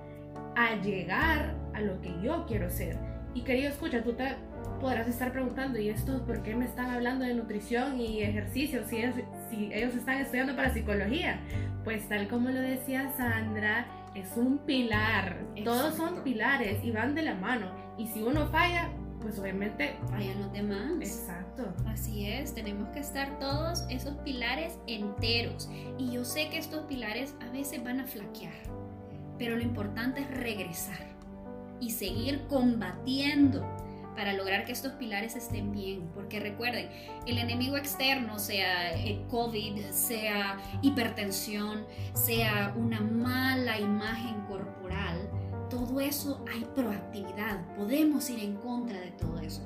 a 0.56 0.74
llegar 0.76 1.54
a 1.74 1.80
lo 1.80 2.00
que 2.00 2.14
yo 2.22 2.44
quiero 2.46 2.70
ser. 2.70 2.98
Y 3.34 3.42
querido, 3.42 3.70
escucha, 3.70 4.02
tú 4.02 4.12
te 4.12 4.36
podrás 4.80 5.08
estar 5.08 5.32
preguntando, 5.32 5.78
¿y 5.78 5.88
esto 5.88 6.24
por 6.26 6.42
qué 6.42 6.54
me 6.54 6.64
están 6.64 6.90
hablando 6.90 7.24
de 7.24 7.34
nutrición 7.34 7.98
y 7.98 8.22
ejercicio 8.22 8.84
si 8.86 8.98
ellos, 8.98 9.14
si 9.48 9.72
ellos 9.72 9.94
están 9.94 10.18
estudiando 10.18 10.54
para 10.54 10.72
psicología? 10.72 11.40
Pues 11.84 12.08
tal 12.08 12.28
como 12.28 12.50
lo 12.50 12.60
decía 12.60 13.10
Sandra, 13.16 13.86
es 14.14 14.36
un 14.36 14.58
pilar. 14.58 15.38
Todos 15.64 15.94
son 15.94 16.22
pilares 16.22 16.84
y 16.84 16.90
van 16.90 17.14
de 17.14 17.22
la 17.22 17.34
mano. 17.34 17.66
Y 17.96 18.08
si 18.08 18.22
uno 18.22 18.48
falla, 18.48 18.90
pues 19.22 19.38
obviamente... 19.38 19.96
Vayan 20.10 20.40
los 20.40 20.52
demás. 20.52 20.92
Exacto. 21.00 21.72
Así 21.86 22.26
es, 22.26 22.54
tenemos 22.54 22.88
que 22.90 23.00
estar 23.00 23.38
todos 23.38 23.84
esos 23.88 24.14
pilares 24.18 24.78
enteros. 24.86 25.68
Y 25.98 26.10
yo 26.10 26.24
sé 26.24 26.48
que 26.48 26.58
estos 26.58 26.82
pilares 26.82 27.34
a 27.40 27.50
veces 27.50 27.82
van 27.82 28.00
a 28.00 28.04
flaquear, 28.04 28.52
pero 29.38 29.56
lo 29.56 29.62
importante 29.62 30.22
es 30.22 30.30
regresar 30.30 31.06
y 31.80 31.90
seguir 31.90 32.46
combatiendo 32.48 33.66
para 34.14 34.34
lograr 34.34 34.64
que 34.64 34.72
estos 34.72 34.92
pilares 34.92 35.36
estén 35.36 35.72
bien. 35.72 36.10
Porque 36.14 36.40
recuerden, 36.40 36.88
el 37.26 37.38
enemigo 37.38 37.76
externo, 37.76 38.38
sea 38.38 38.92
el 38.92 39.22
COVID, 39.28 39.90
sea 39.90 40.58
hipertensión, 40.82 41.84
sea 42.14 42.74
una 42.76 43.00
mala 43.00 43.78
imagen 43.78 44.41
todo 45.92 46.00
eso 46.00 46.42
hay 46.50 46.64
proactividad. 46.74 47.60
Podemos 47.76 48.30
ir 48.30 48.42
en 48.42 48.56
contra 48.56 48.98
de 48.98 49.10
todo 49.10 49.38
eso. 49.40 49.60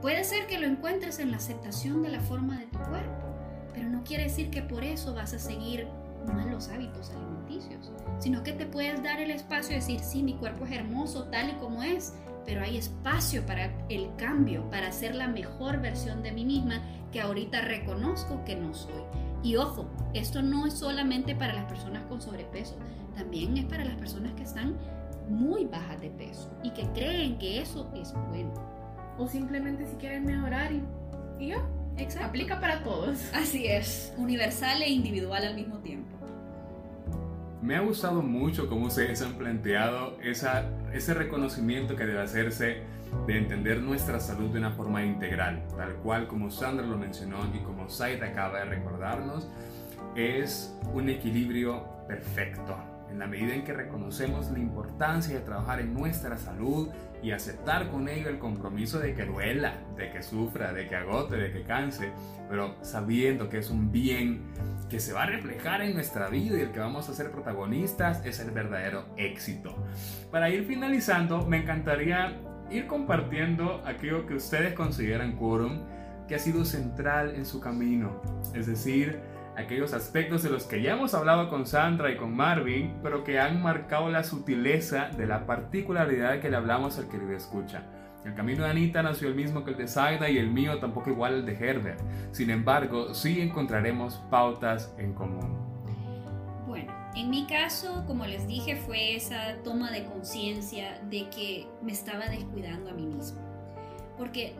Puede 0.00 0.22
ser 0.22 0.46
que 0.46 0.60
lo 0.60 0.66
encuentres 0.66 1.18
en 1.18 1.32
la 1.32 1.38
aceptación 1.38 2.02
de 2.02 2.10
la 2.10 2.20
forma 2.20 2.56
de 2.56 2.66
tu 2.66 2.78
cuerpo, 2.78 3.26
pero 3.74 3.88
no 3.88 4.04
quiere 4.04 4.24
decir 4.24 4.50
que 4.50 4.62
por 4.62 4.84
eso 4.84 5.12
vas 5.12 5.34
a 5.34 5.40
seguir 5.40 5.88
malos 6.32 6.68
hábitos 6.68 7.10
alimenticios, 7.10 7.90
sino 8.20 8.44
que 8.44 8.52
te 8.52 8.64
puedes 8.64 9.02
dar 9.02 9.20
el 9.20 9.32
espacio 9.32 9.70
de 9.70 9.76
decir, 9.76 9.98
sí, 9.98 10.22
mi 10.22 10.34
cuerpo 10.34 10.66
es 10.66 10.72
hermoso 10.72 11.24
tal 11.24 11.50
y 11.50 11.54
como 11.54 11.82
es, 11.82 12.14
pero 12.46 12.62
hay 12.62 12.76
espacio 12.76 13.44
para 13.44 13.72
el 13.88 14.08
cambio, 14.16 14.70
para 14.70 14.92
ser 14.92 15.16
la 15.16 15.26
mejor 15.26 15.80
versión 15.80 16.22
de 16.22 16.30
mí 16.30 16.44
misma 16.44 16.80
que 17.10 17.20
ahorita 17.20 17.62
reconozco 17.62 18.44
que 18.44 18.54
no 18.54 18.72
soy. 18.72 19.02
Y 19.42 19.56
ojo, 19.56 19.86
esto 20.14 20.42
no 20.42 20.66
es 20.66 20.74
solamente 20.74 21.34
para 21.34 21.54
las 21.54 21.64
personas 21.64 22.04
con 22.04 22.22
sobrepeso, 22.22 22.76
también 23.16 23.56
es 23.56 23.64
para 23.64 23.84
las 23.84 23.96
personas 23.96 24.32
que 24.34 24.44
están 24.44 24.76
muy 25.30 25.64
bajas 25.64 26.00
de 26.00 26.10
peso 26.10 26.50
y 26.62 26.70
que 26.70 26.86
creen 26.92 27.38
que 27.38 27.60
eso 27.60 27.90
es 27.94 28.12
bueno. 28.28 28.52
O 29.18 29.26
simplemente 29.26 29.86
si 29.86 29.96
quieren 29.96 30.24
mejorar 30.26 30.72
y, 30.72 30.82
y 31.38 31.48
ya. 31.48 31.62
Exacto. 31.96 32.28
Aplica 32.28 32.60
para 32.60 32.82
todos. 32.82 33.30
Así 33.34 33.66
es, 33.66 34.12
universal 34.16 34.82
e 34.82 34.90
individual 34.90 35.44
al 35.44 35.54
mismo 35.54 35.78
tiempo. 35.78 36.16
Me 37.62 37.76
ha 37.76 37.80
gustado 37.80 38.22
mucho 38.22 38.68
cómo 38.68 38.86
ustedes 38.86 39.20
han 39.20 39.34
planteado 39.34 40.18
esa, 40.22 40.64
ese 40.94 41.12
reconocimiento 41.12 41.94
que 41.94 42.06
debe 42.06 42.22
hacerse 42.22 42.82
de 43.26 43.36
entender 43.36 43.82
nuestra 43.82 44.18
salud 44.18 44.50
de 44.50 44.58
una 44.58 44.70
forma 44.70 45.04
integral, 45.04 45.62
tal 45.76 45.94
cual 45.96 46.26
como 46.26 46.50
Sandra 46.50 46.86
lo 46.86 46.96
mencionó 46.96 47.38
y 47.54 47.58
como 47.58 47.88
Said 47.90 48.22
acaba 48.22 48.60
de 48.60 48.64
recordarnos, 48.64 49.48
es 50.16 50.74
un 50.94 51.10
equilibrio 51.10 51.84
perfecto. 52.08 52.76
En 53.10 53.18
la 53.18 53.26
medida 53.26 53.54
en 53.54 53.64
que 53.64 53.72
reconocemos 53.72 54.50
la 54.50 54.58
importancia 54.58 55.34
de 55.34 55.44
trabajar 55.44 55.80
en 55.80 55.92
nuestra 55.92 56.38
salud 56.38 56.88
y 57.22 57.32
aceptar 57.32 57.90
con 57.90 58.08
ello 58.08 58.28
el 58.28 58.38
compromiso 58.38 58.98
de 58.98 59.14
que 59.14 59.24
duela, 59.24 59.74
de 59.96 60.10
que 60.10 60.22
sufra, 60.22 60.72
de 60.72 60.86
que 60.88 60.96
agote, 60.96 61.36
de 61.36 61.52
que 61.52 61.62
canse, 61.62 62.12
pero 62.48 62.76
sabiendo 62.82 63.48
que 63.48 63.58
es 63.58 63.70
un 63.70 63.90
bien 63.92 64.42
que 64.88 65.00
se 65.00 65.12
va 65.12 65.24
a 65.24 65.26
reflejar 65.26 65.82
en 65.82 65.94
nuestra 65.94 66.28
vida 66.28 66.56
y 66.56 66.60
el 66.62 66.72
que 66.72 66.80
vamos 66.80 67.08
a 67.08 67.14
ser 67.14 67.30
protagonistas 67.30 68.24
es 68.24 68.40
el 68.40 68.50
verdadero 68.50 69.06
éxito. 69.16 69.74
Para 70.30 70.50
ir 70.50 70.64
finalizando, 70.64 71.46
me 71.46 71.58
encantaría 71.58 72.40
ir 72.70 72.86
compartiendo 72.86 73.82
aquello 73.84 74.26
que 74.26 74.34
ustedes 74.34 74.74
consideran 74.74 75.36
quórum 75.36 75.80
que 76.26 76.36
ha 76.36 76.38
sido 76.38 76.64
central 76.64 77.34
en 77.34 77.44
su 77.44 77.60
camino, 77.60 78.22
es 78.54 78.66
decir, 78.66 79.18
aquellos 79.56 79.92
aspectos 79.92 80.42
de 80.42 80.50
los 80.50 80.64
que 80.64 80.82
ya 80.82 80.92
hemos 80.92 81.14
hablado 81.14 81.48
con 81.48 81.66
Sandra 81.66 82.10
y 82.10 82.16
con 82.16 82.34
Marvin, 82.34 82.98
pero 83.02 83.24
que 83.24 83.40
han 83.40 83.62
marcado 83.62 84.10
la 84.10 84.24
sutileza 84.24 85.10
de 85.16 85.26
la 85.26 85.46
particularidad 85.46 86.40
que 86.40 86.50
le 86.50 86.56
hablamos 86.56 86.98
al 86.98 87.08
querido 87.08 87.32
escucha. 87.32 87.84
El 88.24 88.34
camino 88.34 88.64
de 88.64 88.70
Anita 88.70 89.02
nació 89.02 89.28
el 89.28 89.34
mismo 89.34 89.64
que 89.64 89.70
el 89.70 89.78
de 89.78 89.88
Zaida 89.88 90.28
y 90.28 90.36
el 90.36 90.50
mío 90.50 90.78
tampoco 90.78 91.10
igual 91.10 91.34
al 91.34 91.46
de 91.46 91.54
Herbert. 91.54 92.00
Sin 92.32 92.50
embargo, 92.50 93.14
sí 93.14 93.40
encontraremos 93.40 94.16
pautas 94.30 94.94
en 94.98 95.14
común. 95.14 95.58
Bueno, 96.66 96.92
en 97.16 97.30
mi 97.30 97.46
caso, 97.46 98.04
como 98.06 98.26
les 98.26 98.46
dije, 98.46 98.76
fue 98.76 99.16
esa 99.16 99.56
toma 99.64 99.90
de 99.90 100.04
conciencia 100.04 101.00
de 101.08 101.30
que 101.30 101.66
me 101.82 101.92
estaba 101.92 102.26
descuidando 102.26 102.90
a 102.90 102.92
mí 102.92 103.06
misma. 103.06 103.40
Porque 104.18 104.54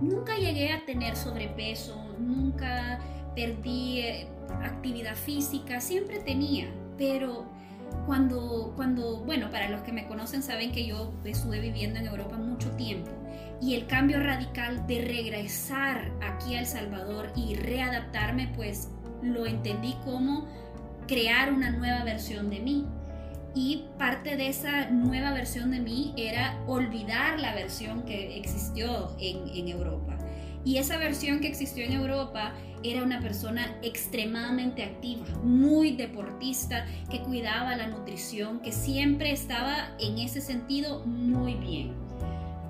nunca 0.00 0.36
llegué 0.36 0.72
a 0.72 0.86
tener 0.86 1.16
sobrepeso, 1.16 2.00
nunca 2.20 3.00
perdí 3.34 4.00
eh, 4.00 4.28
actividad 4.62 5.16
física, 5.16 5.80
siempre 5.80 6.20
tenía, 6.20 6.68
pero 6.96 7.46
cuando, 8.06 8.72
cuando, 8.76 9.18
bueno, 9.24 9.50
para 9.50 9.68
los 9.68 9.82
que 9.82 9.92
me 9.92 10.06
conocen 10.06 10.42
saben 10.42 10.72
que 10.72 10.86
yo 10.86 11.12
estuve 11.24 11.60
viviendo 11.60 11.98
en 11.98 12.06
Europa 12.06 12.36
mucho 12.36 12.70
tiempo 12.72 13.10
y 13.60 13.74
el 13.74 13.86
cambio 13.86 14.20
radical 14.20 14.86
de 14.86 15.02
regresar 15.02 16.12
aquí 16.22 16.54
a 16.54 16.60
El 16.60 16.66
Salvador 16.66 17.32
y 17.34 17.54
readaptarme, 17.54 18.52
pues 18.54 18.90
lo 19.22 19.46
entendí 19.46 19.94
como 20.04 20.46
crear 21.06 21.52
una 21.52 21.70
nueva 21.70 22.04
versión 22.04 22.50
de 22.50 22.60
mí. 22.60 22.86
Y 23.54 23.84
parte 23.98 24.36
de 24.36 24.48
esa 24.48 24.90
nueva 24.90 25.32
versión 25.32 25.70
de 25.70 25.80
mí 25.80 26.12
era 26.16 26.60
olvidar 26.66 27.38
la 27.38 27.54
versión 27.54 28.02
que 28.02 28.36
existió 28.36 29.16
en, 29.20 29.48
en 29.48 29.68
Europa. 29.68 30.13
Y 30.64 30.78
esa 30.78 30.96
versión 30.96 31.40
que 31.40 31.48
existió 31.48 31.84
en 31.84 31.92
Europa 31.92 32.54
era 32.82 33.02
una 33.02 33.20
persona 33.20 33.78
extremadamente 33.82 34.82
activa, 34.82 35.26
muy 35.42 35.96
deportista, 35.96 36.86
que 37.10 37.20
cuidaba 37.20 37.76
la 37.76 37.86
nutrición, 37.86 38.60
que 38.60 38.72
siempre 38.72 39.32
estaba 39.32 39.94
en 39.98 40.18
ese 40.18 40.40
sentido 40.40 41.04
muy 41.06 41.54
bien. 41.54 41.92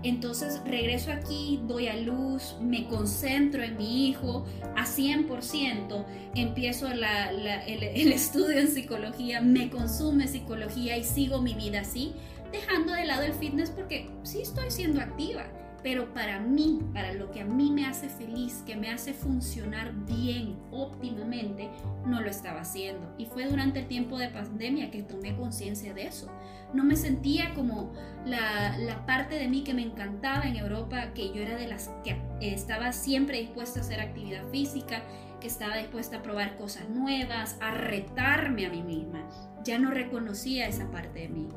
Entonces 0.05 0.61
regreso 0.67 1.11
aquí, 1.11 1.61
doy 1.67 1.89
a 1.89 1.97
luz, 1.97 2.57
me 2.61 2.87
concentro 2.87 3.63
en 3.63 3.79
mi 3.79 4.09
hijo 4.09 4.45
a 4.77 4.85
100%, 4.85 6.05
empiezo 6.35 6.89
el, 6.89 7.03
el 7.03 8.13
estudio 8.13 8.59
en 8.59 8.69
psicología, 8.69 9.41
me 9.41 9.71
consume 9.71 10.29
psicología 10.29 10.99
y 10.99 11.05
sigo 11.05 11.41
mi 11.41 11.55
vida 11.55 11.81
así, 11.81 12.13
dejando 12.53 12.93
de 12.93 13.07
lado 13.07 13.23
el 13.23 13.33
fitness 13.33 13.71
porque 13.71 14.11
sí 14.25 14.43
estoy 14.43 14.71
siendo 14.71 15.01
activa, 15.01 15.47
pero 15.85 16.15
para 16.15 16.41
mí, 16.41 16.81
para 16.95 17.13
lo 17.13 17.31
que 17.31 17.43
a 17.43 17.45
mí 17.45 17.71
me 17.71 17.85
hace 17.85 18.09
feliz, 18.09 18.63
que 18.67 18.75
me 18.75 18.91
hace 18.91 19.13
funcionar 19.13 19.93
bien, 20.07 20.57
óptimamente, 20.73 21.69
no 22.07 22.23
lo 22.23 22.31
estaba 22.31 22.63
haciendo. 22.63 23.15
Y 23.19 23.27
fue 23.27 23.47
durante 23.47 23.81
el 23.81 23.87
tiempo 23.87 24.17
de 24.17 24.31
pandemia 24.31 24.91
que 24.91 25.03
tomé 25.03 25.37
conciencia 25.37 25.93
de 25.93 26.07
eso. 26.07 26.33
No 26.73 26.85
me 26.85 26.97
sentía 26.97 27.53
como 27.53 27.93
la, 28.25 28.79
la 28.79 29.05
parte 29.05 29.35
de 29.35 29.47
mí 29.47 29.63
que 29.63 29.75
me 29.75 29.83
encantaba 29.83 30.45
en 30.45 30.57
Europa, 30.57 31.13
que 31.13 31.29
yo 31.35 31.43
era 31.43 31.55
de 31.55 31.69
las 31.69 31.91
que 32.03 32.17
estaba 32.41 32.93
siempre 32.93 33.41
dispuesta 33.41 33.81
a 33.81 33.83
hacer 33.83 34.01
actividad 34.01 34.49
física, 34.49 35.03
que 35.45 35.49
estaba 35.49 35.77
dispuesta 35.77 36.17
a 36.17 36.23
probar 36.23 36.57
cosas 36.57 36.89
nuevas, 36.89 37.59
a 37.61 37.71
retarme 37.71 38.65
a 38.65 38.71
mí 38.71 38.83
misma. 38.83 39.29
Ya 39.63 39.79
no 39.79 39.91
reconocía 39.91 40.67
esa 40.67 40.91
parte 40.91 41.21
de 41.21 41.29
mí. 41.29 41.49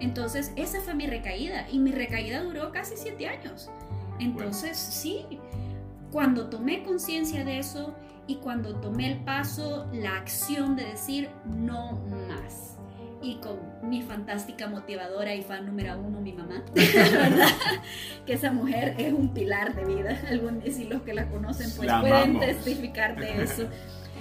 Entonces, 0.00 0.50
esa 0.56 0.80
fue 0.80 0.96
mi 0.96 1.06
recaída 1.06 1.64
y 1.70 1.78
mi 1.78 1.92
recaída 1.92 2.42
duró 2.42 2.72
casi 2.72 2.96
siete 2.96 3.28
años. 3.28 3.70
Entonces, 4.18 4.76
sí, 4.76 5.38
cuando 6.10 6.48
tomé 6.48 6.82
conciencia 6.82 7.44
de 7.44 7.60
eso 7.60 7.94
y 8.26 8.38
cuando 8.38 8.80
tomé 8.80 9.12
el 9.12 9.22
paso, 9.22 9.88
la 9.92 10.16
acción 10.16 10.74
de 10.74 10.86
decir 10.86 11.30
no 11.44 12.00
más. 12.28 12.75
Y 13.26 13.40
con 13.40 13.58
mi 13.82 14.02
fantástica 14.02 14.68
motivadora 14.68 15.34
y 15.34 15.42
fan 15.42 15.66
número 15.66 15.98
uno, 15.98 16.20
mi 16.20 16.32
mamá, 16.32 16.62
¿verdad? 16.72 17.48
que 18.24 18.34
esa 18.34 18.52
mujer 18.52 18.94
es 18.98 19.12
un 19.12 19.34
pilar 19.34 19.74
de 19.74 19.84
vida. 19.84 20.16
Algunos, 20.30 20.62
si 20.72 20.84
los 20.84 21.02
que 21.02 21.12
la 21.12 21.28
conocen, 21.28 21.68
pues 21.76 21.88
La 21.88 22.00
pueden 22.00 22.38
testificar 22.38 23.16
de 23.16 23.42
eso. 23.42 23.68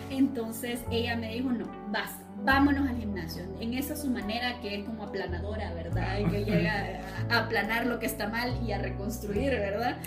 Entonces 0.10 0.84
ella 0.90 1.16
me 1.18 1.36
dijo, 1.36 1.52
no, 1.52 1.66
basta, 1.92 2.26
vámonos 2.44 2.90
al 2.90 2.98
gimnasio. 2.98 3.44
En 3.60 3.76
esa 3.76 3.96
su 3.96 4.10
manera 4.10 4.60
que 4.62 4.80
es 4.80 4.86
como 4.86 5.04
aplanadora, 5.04 5.72
¿verdad? 5.76 6.18
Y 6.18 6.26
que 6.26 6.44
llega 6.44 7.00
a 7.30 7.40
aplanar 7.42 7.86
lo 7.86 8.00
que 8.00 8.08
está 8.08 8.28
mal 8.28 8.60
y 8.66 8.72
a 8.72 8.80
reconstruir, 8.80 9.52
¿verdad? 9.52 9.98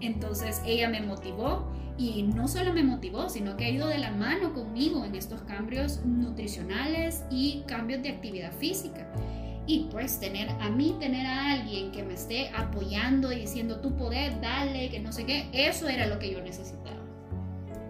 Entonces 0.00 0.62
ella 0.66 0.88
me 0.88 1.00
motivó 1.00 1.70
y 1.98 2.22
no 2.22 2.46
solo 2.48 2.72
me 2.72 2.82
motivó, 2.84 3.28
sino 3.28 3.56
que 3.56 3.64
ha 3.66 3.68
ido 3.70 3.88
de 3.88 3.98
la 3.98 4.12
mano 4.12 4.54
conmigo 4.54 5.04
en 5.04 5.14
estos 5.16 5.42
cambios 5.42 6.04
nutricionales 6.06 7.24
y 7.30 7.64
cambios 7.66 8.02
de 8.02 8.10
actividad 8.10 8.52
física. 8.52 9.06
Y 9.66 9.88
pues 9.90 10.18
tener 10.18 10.48
a 10.48 10.70
mí, 10.70 10.96
tener 10.98 11.26
a 11.26 11.52
alguien 11.52 11.90
que 11.92 12.02
me 12.02 12.14
esté 12.14 12.50
apoyando 12.56 13.32
y 13.32 13.40
diciendo 13.40 13.80
tú 13.80 13.94
podés, 13.96 14.40
dale, 14.40 14.88
que 14.88 15.00
no 15.00 15.12
sé 15.12 15.26
qué, 15.26 15.48
eso 15.52 15.88
era 15.88 16.06
lo 16.06 16.18
que 16.18 16.32
yo 16.32 16.40
necesitaba. 16.40 16.96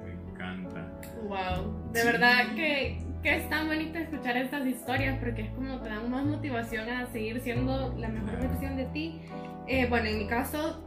Me 0.04 0.32
encanta. 0.32 0.90
Wow, 1.28 1.92
de 1.92 2.00
Sí. 2.00 2.06
verdad 2.06 2.54
que 2.56 3.08
que 3.22 3.34
es 3.36 3.48
tan 3.50 3.66
bonito 3.66 3.98
escuchar 3.98 4.36
estas 4.36 4.64
historias 4.64 5.18
porque 5.18 5.42
es 5.42 5.50
como 5.50 5.80
te 5.80 5.88
dan 5.88 6.08
más 6.08 6.24
motivación 6.24 6.88
a 6.88 7.04
seguir 7.06 7.40
siendo 7.40 7.92
la 7.98 8.08
mejor 8.08 8.38
versión 8.40 8.76
de 8.76 8.84
ti. 8.86 9.20
Eh, 9.66 9.86
bueno, 9.88 10.06
en 10.06 10.18
mi 10.18 10.26
caso, 10.28 10.80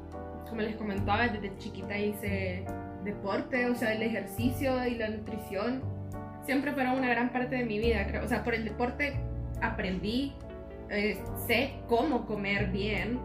como 0.47 0.61
les 0.61 0.77
comentaba, 0.77 1.27
desde 1.27 1.57
chiquita 1.57 1.97
hice 1.97 2.65
deporte, 3.03 3.69
o 3.69 3.75
sea, 3.75 3.93
el 3.93 4.03
ejercicio 4.03 4.85
y 4.85 4.95
la 4.95 5.09
nutrición 5.09 5.81
siempre 6.45 6.71
fueron 6.73 6.97
una 6.97 7.09
gran 7.09 7.31
parte 7.31 7.55
de 7.55 7.65
mi 7.65 7.79
vida. 7.79 8.05
O 8.23 8.27
sea, 8.27 8.43
por 8.43 8.53
el 8.53 8.65
deporte 8.65 9.19
aprendí, 9.61 10.33
eh, 10.89 11.19
sé 11.47 11.73
cómo 11.87 12.25
comer 12.25 12.71
bien, 12.71 13.19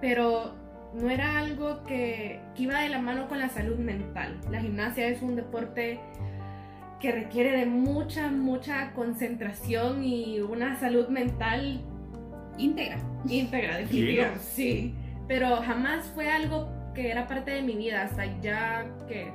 pero 0.00 0.54
no 0.94 1.10
era 1.10 1.38
algo 1.38 1.82
que, 1.84 2.40
que 2.54 2.62
iba 2.62 2.80
de 2.80 2.88
la 2.88 3.00
mano 3.00 3.28
con 3.28 3.38
la 3.38 3.48
salud 3.48 3.78
mental. 3.78 4.38
La 4.50 4.60
gimnasia 4.60 5.08
es 5.08 5.22
un 5.22 5.36
deporte 5.36 6.00
que 7.00 7.12
requiere 7.12 7.50
de 7.50 7.66
mucha, 7.66 8.30
mucha 8.30 8.92
concentración 8.92 10.04
y 10.04 10.40
una 10.40 10.78
salud 10.78 11.08
mental 11.08 11.82
íntegra. 12.58 12.98
Íntegra, 13.28 13.78
definitivamente. 13.78 14.40
Sí, 14.40 14.94
pero 15.28 15.56
jamás 15.56 16.10
fue 16.14 16.30
algo 16.30 16.68
que 16.94 17.10
era 17.10 17.26
parte 17.26 17.50
de 17.50 17.62
mi 17.62 17.74
vida 17.74 18.02
hasta 18.02 18.24
ya 18.40 18.84
que 19.08 19.32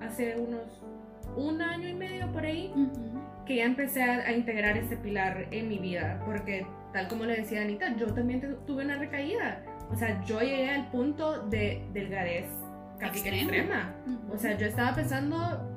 hace 0.00 0.36
unos 0.38 0.82
un 1.36 1.60
año 1.60 1.88
y 1.88 1.94
medio 1.94 2.30
por 2.32 2.44
ahí 2.44 2.72
que 3.46 3.56
ya 3.56 3.64
empecé 3.64 4.02
a, 4.02 4.32
integrar 4.32 4.76
ese 4.76 4.96
pilar 4.96 5.46
en 5.50 5.68
mi 5.68 5.78
vida 5.78 6.20
porque 6.24 6.66
tal 6.92 7.08
como 7.08 7.24
le 7.24 7.36
decía 7.36 7.62
Anita 7.62 7.96
yo 7.96 8.12
también 8.12 8.56
tuve 8.66 8.84
una 8.84 8.96
recaída. 8.96 9.62
O 9.90 9.96
sea 9.96 10.22
yo 10.24 10.40
llegué 10.40 10.70
al 10.70 10.90
punto 10.90 11.46
de 11.46 11.86
delgadez 11.92 12.46
casi 12.98 13.22
que 13.22 13.40
extrema. 13.40 13.94
o 14.30 14.36
sea 14.36 14.56
yo 14.56 14.66
estaba 14.66 14.94
pensando 14.94 15.76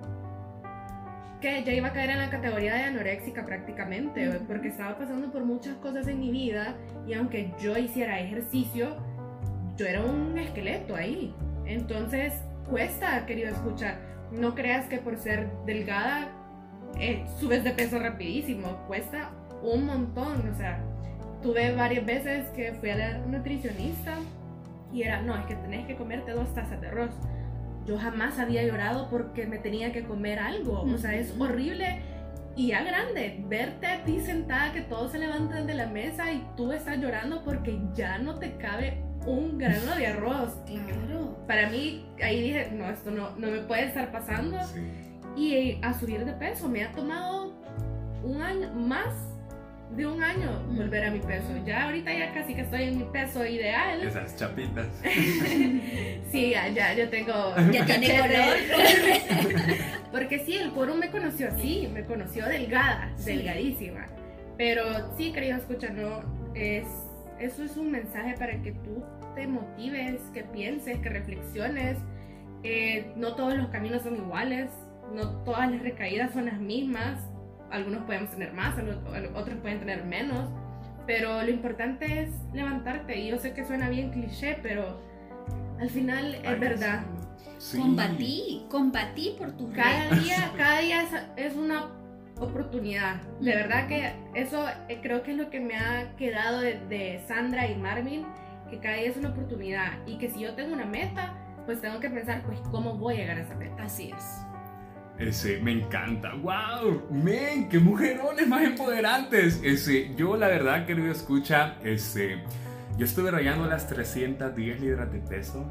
que 1.42 1.64
ya 1.64 1.74
iba 1.74 1.88
a 1.88 1.94
caer 1.94 2.12
en 2.12 2.20
la 2.20 2.30
categoría 2.30 2.76
de 2.76 2.84
anoréxica 2.84 3.44
prácticamente, 3.44 4.30
porque 4.48 4.68
estaba 4.68 4.98
pasando 4.98 5.32
por 5.32 5.44
muchas 5.44 5.76
cosas 5.78 6.08
en 6.08 6.20
mi 6.20 6.32
vida 6.32 6.76
y 7.08 7.14
aunque 7.14 7.52
yo 7.60 7.76
hiciera 7.78 8.20
ejercicio, 8.20 8.96
yo 9.78 9.86
era 9.86 10.04
un 10.04 10.38
esqueleto 10.38 10.96
ahí. 10.96 11.34
Entonces, 11.66 12.34
cuesta, 12.70 13.26
querido 13.26 13.50
escuchar. 13.50 14.00
No 14.32 14.56
creas 14.56 14.88
que 14.88 14.98
por 14.98 15.18
ser 15.18 15.50
delgada 15.66 16.30
eh, 17.00 17.26
subes 17.40 17.64
de 17.64 17.72
peso 17.72 18.00
rapidísimo, 18.00 18.86
cuesta 18.88 19.32
un 19.62 19.86
montón. 19.86 20.50
O 20.50 20.56
sea, 20.56 20.84
tuve 21.42 21.76
varias 21.76 22.06
veces 22.06 22.48
que 22.50 22.74
fui 22.74 22.90
a 22.90 22.96
la 22.96 23.18
nutricionista 23.20 24.18
y 24.94 25.04
era, 25.04 25.22
no, 25.22 25.38
es 25.38 25.46
que 25.46 25.56
tenés 25.56 25.86
que 25.88 25.96
comerte 25.96 26.32
dos 26.32 26.54
tazas 26.54 26.82
de 26.82 26.88
arroz 26.88 27.12
yo 27.86 27.98
jamás 27.98 28.40
había 28.40 28.64
llorado 28.64 29.10
porque 29.10 29.48
me 29.48 29.58
tenía 29.58 29.92
que 29.92 30.04
comer 30.04 30.40
algo. 30.40 30.82
O 30.82 30.98
sea, 30.98 31.16
es 31.16 31.34
horrible 31.40 32.02
y 32.56 32.68
ya 32.68 32.84
grande 32.84 33.44
verte 33.48 33.88
a 33.88 34.04
ti 34.04 34.20
sentada 34.20 34.74
que 34.74 34.82
todos 34.82 35.12
se 35.12 35.20
levantan 35.20 35.66
de 35.68 35.74
la 35.74 35.88
mesa 35.88 36.32
y 36.32 36.46
tú 36.58 36.72
estás 36.72 36.98
llorando 36.98 37.44
porque 37.44 37.80
ya 37.94 38.18
no 38.18 38.36
te 38.36 38.58
cabe 38.58 39.02
un 39.26 39.58
grano 39.58 39.96
de 39.96 40.08
arroz. 40.08 40.56
Claro. 40.66 41.38
Para 41.48 41.70
mí, 41.70 42.06
ahí 42.22 42.42
dije, 42.42 42.70
no, 42.72 42.90
esto 42.90 43.12
no, 43.12 43.32
no 43.38 43.48
me 43.48 43.60
puede 43.62 43.86
estar 43.86 44.12
pasando. 44.12 44.58
Y 45.36 45.80
a 45.82 45.94
subir 45.98 46.26
de 46.26 46.34
peso 46.34 46.68
me 46.68 46.84
ha 46.84 46.92
tomado 46.92 47.54
un 48.24 48.42
año 48.42 48.74
más 48.74 49.32
de 49.96 50.06
un 50.06 50.24
año 50.24 50.64
volver 50.70 51.06
a 51.06 51.12
mi 51.12 51.20
peso. 51.20 51.48
Ya 51.66 51.86
ahorita 51.86 52.14
ya 52.14 52.34
casi 52.34 52.54
que 52.54 52.62
estoy 52.62 52.84
en 52.84 52.98
mi 53.00 53.04
peso 53.06 53.46
ideal. 53.46 54.02
Esas 54.02 54.36
chapitas. 54.38 54.88
sí, 55.04 56.52
ya, 56.52 56.70
ya 56.70 56.94
yo 56.94 57.10
tengo... 57.10 57.56
Ya 57.72 57.86
tiene 57.86 58.20
color. 58.20 58.58
Porque 60.12 60.40
sí, 60.40 60.56
el 60.58 60.72
quórum 60.72 60.98
me 60.98 61.10
conoció 61.10 61.50
así, 61.50 61.90
me 61.92 62.04
conoció 62.06 62.46
delgada, 62.46 63.12
delgadísima. 63.26 64.08
Pero 64.58 65.16
sí, 65.18 65.32
querido 65.32 65.58
escuchar, 65.58 65.94
no, 65.94 66.22
es, 66.54 66.86
eso 67.42 67.64
es 67.64 67.78
un 67.78 67.92
mensaje 67.92 68.36
para 68.38 68.62
que 68.62 68.72
tú 68.72 69.04
te 69.36 69.48
motives, 69.48 70.22
que 70.34 70.44
pienses, 70.44 71.00
que 71.00 71.10
reflexiones. 71.10 71.98
Eh, 72.64 73.14
no 73.16 73.36
todos 73.36 73.56
los 73.56 73.68
caminos 73.70 74.04
son 74.04 74.16
iguales, 74.16 74.70
no 75.14 75.44
todas 75.44 75.70
las 75.72 75.82
recaídas 75.82 76.32
son 76.32 76.46
las 76.46 76.60
mismas 76.60 77.32
algunos 77.72 78.04
podemos 78.04 78.30
tener 78.32 78.54
más, 78.54 78.76
otros 79.36 79.58
pueden 79.62 79.80
tener 79.80 80.04
menos, 80.04 80.50
pero 81.08 81.42
lo 81.42 81.50
importante 81.50 82.24
es 82.24 82.30
levantarte. 82.54 83.20
Y 83.20 83.30
yo 83.30 83.38
sé 83.38 83.54
que 83.54 83.66
suena 83.66 83.90
bien 83.90 84.12
cliché, 84.12 84.60
pero 84.62 85.02
al 85.80 85.90
final 85.90 86.36
es 86.36 86.60
verdad. 86.60 87.04
Combatí, 87.76 88.66
combatí 88.70 89.36
por 89.38 89.52
tu 89.56 89.72
cada 89.72 90.10
día, 90.16 90.52
cada 90.58 90.80
día 90.80 91.04
es, 91.36 91.56
una 91.56 91.88
oportunidad. 92.42 93.22
De 93.40 93.56
verdad 93.56 93.88
que 93.88 94.12
eso 94.34 94.66
eh, 94.90 95.00
creo 95.02 95.24
que 95.24 95.32
es 95.32 95.38
lo 95.38 95.50
que 95.50 95.60
me 95.60 95.76
ha 95.78 96.16
quedado 96.18 96.60
de, 96.60 96.80
de 96.90 97.22
Sandra 97.28 97.68
y 97.68 97.76
Marvin, 97.76 98.26
que 98.70 98.80
cada 98.80 98.98
día 98.98 99.10
es 99.10 99.18
una 99.18 99.30
oportunidad 99.30 99.94
y 100.06 100.18
que 100.18 100.30
si 100.30 100.42
yo 100.42 100.54
tengo 100.56 100.74
una 100.74 100.86
meta, 100.86 101.34
pues 101.66 101.82
tengo 101.82 102.00
que 102.00 102.10
pensar, 102.10 102.44
pues, 102.44 102.60
¿cómo 102.72 102.98
voy 102.98 103.16
a 103.16 103.18
llegar 103.18 103.38
a 103.38 103.42
esa 103.42 103.56
meta? 103.56 103.84
Así 103.84 104.12
es. 104.12 104.46
Ese, 105.18 105.60
me 105.60 105.72
encanta. 105.72 106.34
¡Wow! 106.34 107.04
¡Men! 107.12 107.70
¡Qué 107.70 107.80
mujerones 107.80 108.48
más 108.48 108.64
empoderantes! 108.64 109.62
Ese, 109.64 110.16
yo 110.16 110.36
la 110.36 110.48
verdad, 110.48 110.86
querido 110.86 111.12
escucha, 111.12 111.76
ese, 111.84 112.40
yo 112.98 113.06
estuve 113.06 113.30
rayando 113.30 113.68
las 113.68 113.88
310 113.88 114.82
libras 114.82 115.12
de 115.12 115.20
peso. 115.20 115.70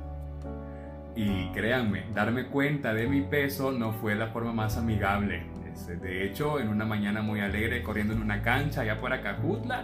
Y 1.16 1.50
créanme, 1.52 2.04
darme 2.14 2.46
cuenta 2.46 2.94
de 2.94 3.08
mi 3.08 3.22
peso 3.22 3.72
no 3.72 3.92
fue 3.92 4.14
la 4.14 4.28
forma 4.28 4.52
más 4.52 4.76
amigable. 4.76 5.42
Ese, 5.80 5.96
de 5.96 6.26
hecho, 6.26 6.60
en 6.60 6.68
una 6.68 6.84
mañana 6.84 7.22
muy 7.22 7.40
alegre, 7.40 7.82
corriendo 7.82 8.14
en 8.14 8.22
una 8.22 8.42
cancha 8.42 8.82
allá 8.82 9.00
por 9.00 9.12
Acajutla, 9.12 9.82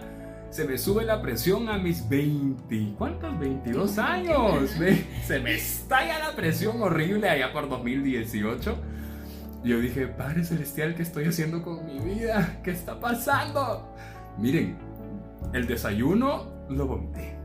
se 0.49 0.65
me 0.65 0.77
sube 0.77 1.03
la 1.03 1.21
presión 1.21 1.69
a 1.69 1.77
mis 1.77 2.07
20, 2.07 2.93
¿cuántos? 2.97 3.37
22 3.39 3.97
años. 3.97 4.69
Se 5.25 5.39
me 5.39 5.55
estalla 5.55 6.19
la 6.19 6.35
presión 6.35 6.81
horrible 6.81 7.29
allá 7.29 7.51
por 7.51 7.67
2018 7.67 8.77
yo 9.63 9.81
dije, 9.81 10.07
Padre 10.07 10.43
Celestial, 10.43 10.95
¿qué 10.95 11.01
estoy 11.01 11.25
haciendo 11.25 11.61
con 11.61 11.85
mi 11.85 11.99
vida? 11.99 12.59
¿Qué 12.63 12.71
está 12.71 12.99
pasando? 12.99 13.93
Miren, 14.37 14.77
el 15.53 15.67
desayuno 15.67 16.65
lo 16.69 16.87
vomité. 16.87 17.37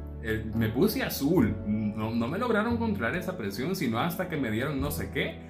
me 0.55 0.69
puse 0.69 1.03
azul. 1.03 1.57
No, 1.67 2.15
no 2.15 2.29
me 2.29 2.39
lograron 2.39 2.77
controlar 2.77 3.17
esa 3.17 3.37
presión, 3.37 3.75
sino 3.75 3.99
hasta 3.99 4.29
que 4.29 4.37
me 4.37 4.51
dieron 4.51 4.81
no 4.81 4.91
sé 4.91 5.11
qué. 5.11 5.41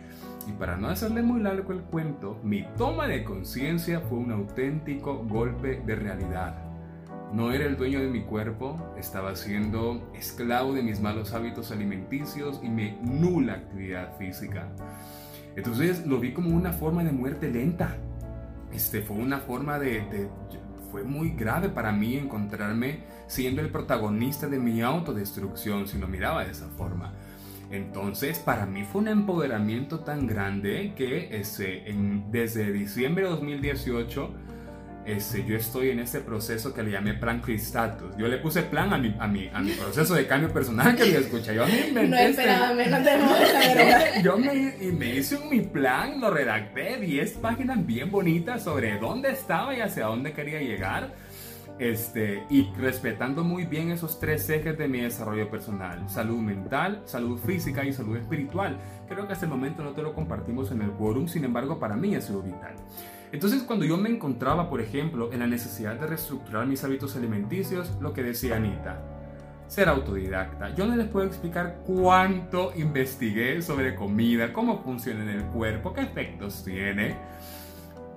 Y 0.48 0.52
para 0.52 0.76
no 0.76 0.88
hacerle 0.88 1.22
muy 1.22 1.40
largo 1.40 1.72
el 1.72 1.82
cuento, 1.82 2.38
mi 2.42 2.66
toma 2.76 3.06
de 3.06 3.24
conciencia 3.24 4.00
fue 4.00 4.18
un 4.18 4.32
auténtico 4.32 5.24
golpe 5.24 5.82
de 5.84 5.94
realidad. 5.94 6.56
No 7.32 7.50
era 7.52 7.64
el 7.64 7.76
dueño 7.76 8.00
de 8.00 8.08
mi 8.08 8.24
cuerpo, 8.24 8.78
estaba 8.98 9.34
siendo 9.36 10.10
esclavo 10.14 10.74
de 10.74 10.82
mis 10.82 11.00
malos 11.00 11.32
hábitos 11.32 11.70
alimenticios 11.70 12.60
y 12.62 12.68
mi 12.68 12.98
nula 13.00 13.54
actividad 13.54 14.16
física. 14.18 14.68
Entonces 15.56 16.06
lo 16.06 16.20
vi 16.20 16.32
como 16.32 16.54
una 16.54 16.72
forma 16.72 17.02
de 17.04 17.12
muerte 17.12 17.50
lenta. 17.50 17.96
Este, 18.72 19.02
fue 19.02 19.16
una 19.16 19.38
forma 19.38 19.78
de, 19.78 20.28
Fue 20.90 21.04
muy 21.04 21.30
grave 21.30 21.70
para 21.70 21.90
mí 21.90 22.16
encontrarme 22.16 23.04
siendo 23.26 23.62
el 23.62 23.70
protagonista 23.70 24.46
de 24.46 24.58
mi 24.58 24.82
autodestrucción, 24.82 25.88
si 25.88 25.98
lo 25.98 26.08
miraba 26.08 26.44
de 26.44 26.50
esa 26.50 26.68
forma. 26.68 27.14
Entonces, 27.72 28.38
para 28.38 28.66
mí 28.66 28.84
fue 28.84 29.00
un 29.00 29.08
empoderamiento 29.08 30.00
tan 30.00 30.26
grande 30.26 30.92
que 30.94 31.36
ese, 31.40 31.88
en, 31.88 32.30
desde 32.30 32.70
diciembre 32.70 33.24
de 33.24 33.30
2018 33.30 34.30
este, 35.04 35.44
yo 35.44 35.56
estoy 35.56 35.90
en 35.90 35.98
ese 35.98 36.20
proceso 36.20 36.72
que 36.72 36.82
le 36.82 36.92
llamé 36.92 37.14
plan 37.14 37.40
Cristatus. 37.40 38.16
Yo 38.16 38.28
le 38.28 38.38
puse 38.38 38.62
plan 38.62 38.92
a 38.92 38.98
mi, 38.98 39.14
a 39.18 39.26
mi, 39.26 39.50
a 39.52 39.60
mi 39.60 39.72
proceso 39.80 40.14
de 40.14 40.26
cambio 40.26 40.52
personal 40.52 40.94
que 40.94 41.06
le 41.06 41.18
escuché. 41.18 41.54
Yo 41.54 41.66
me 41.66 41.88
inventé. 41.88 42.08
No 42.08 42.16
esperaba 42.16 42.74
menos 42.74 43.04
de 43.04 43.10
verdad. 43.10 44.22
Yo 44.22 44.38
me, 44.38 44.76
y 44.80 44.92
me 44.92 45.16
hice 45.16 45.38
mi 45.50 45.60
plan, 45.60 46.20
lo 46.20 46.30
redacté, 46.30 46.98
10 46.98 47.32
páginas 47.38 47.84
bien 47.84 48.10
bonitas 48.10 48.62
sobre 48.62 48.98
dónde 48.98 49.30
estaba 49.30 49.74
y 49.74 49.80
hacia 49.80 50.06
dónde 50.06 50.32
quería 50.32 50.60
llegar. 50.60 51.10
Este, 51.78 52.44
y 52.48 52.70
respetando 52.78 53.42
muy 53.42 53.64
bien 53.64 53.90
esos 53.90 54.20
tres 54.20 54.48
ejes 54.50 54.78
de 54.78 54.88
mi 54.88 55.00
desarrollo 55.00 55.50
personal, 55.50 56.08
salud 56.08 56.38
mental, 56.38 57.02
salud 57.06 57.38
física 57.38 57.84
y 57.84 57.92
salud 57.92 58.16
espiritual. 58.16 58.78
Creo 59.08 59.26
que 59.26 59.32
hasta 59.32 59.46
el 59.46 59.50
momento 59.50 59.82
no 59.82 59.92
te 59.92 60.02
lo 60.02 60.14
compartimos 60.14 60.70
en 60.70 60.82
el 60.82 60.90
quórum, 60.92 61.26
sin 61.26 61.44
embargo 61.44 61.78
para 61.80 61.96
mí 61.96 62.14
es 62.14 62.26
sido 62.26 62.42
vital. 62.42 62.74
Entonces 63.32 63.62
cuando 63.62 63.84
yo 63.84 63.96
me 63.96 64.10
encontraba, 64.10 64.68
por 64.68 64.80
ejemplo, 64.80 65.32
en 65.32 65.40
la 65.40 65.46
necesidad 65.46 65.98
de 65.98 66.06
reestructurar 66.06 66.66
mis 66.66 66.84
hábitos 66.84 67.16
alimenticios, 67.16 67.90
lo 68.00 68.12
que 68.12 68.22
decía 68.22 68.56
Anita, 68.56 69.02
ser 69.66 69.88
autodidacta. 69.88 70.74
Yo 70.74 70.86
no 70.86 70.94
les 70.94 71.08
puedo 71.08 71.26
explicar 71.26 71.78
cuánto 71.86 72.74
investigué 72.76 73.62
sobre 73.62 73.94
comida, 73.94 74.52
cómo 74.52 74.82
funciona 74.82 75.22
en 75.22 75.30
el 75.30 75.44
cuerpo, 75.44 75.94
qué 75.94 76.02
efectos 76.02 76.62
tiene. 76.62 77.16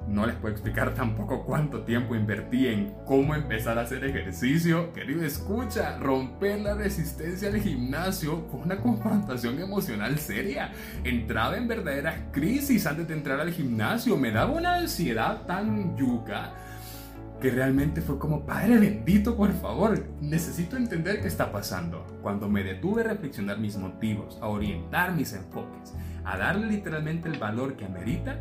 No 0.07 0.25
les 0.27 0.35
puedo 0.35 0.53
explicar 0.53 0.93
tampoco 0.93 1.43
cuánto 1.45 1.81
tiempo 1.81 2.15
invertí 2.15 2.67
en 2.67 2.93
cómo 3.05 3.33
empezar 3.33 3.79
a 3.79 3.81
hacer 3.81 4.03
ejercicio. 4.05 4.93
Querido, 4.93 5.23
escucha, 5.23 5.97
romper 5.97 6.61
la 6.61 6.75
resistencia 6.75 7.47
al 7.47 7.59
gimnasio 7.59 8.45
fue 8.51 8.61
una 8.61 8.77
confrontación 8.77 9.59
emocional 9.59 10.19
seria. 10.19 10.71
Entraba 11.03 11.57
en 11.57 11.67
verdaderas 11.67 12.15
crisis 12.31 12.85
antes 12.85 13.07
de 13.07 13.15
entrar 13.15 13.39
al 13.39 13.51
gimnasio. 13.51 14.15
Me 14.15 14.31
daba 14.31 14.53
una 14.53 14.75
ansiedad 14.75 15.45
tan 15.47 15.97
yuca 15.97 16.53
que 17.41 17.49
realmente 17.49 18.01
fue 18.01 18.17
como, 18.17 18.45
Padre 18.45 18.77
bendito, 18.77 19.35
por 19.35 19.51
favor, 19.53 20.05
necesito 20.21 20.77
entender 20.77 21.21
qué 21.21 21.27
está 21.27 21.51
pasando. 21.51 22.05
Cuando 22.21 22.47
me 22.47 22.63
detuve 22.63 23.01
a 23.01 23.05
reflexionar 23.05 23.59
mis 23.59 23.75
motivos, 23.77 24.37
a 24.41 24.47
orientar 24.47 25.13
mis 25.13 25.33
enfoques, 25.33 25.93
a 26.23 26.37
darle 26.37 26.67
literalmente 26.67 27.27
el 27.27 27.37
valor 27.37 27.75
que 27.75 27.85
amerita, 27.85 28.39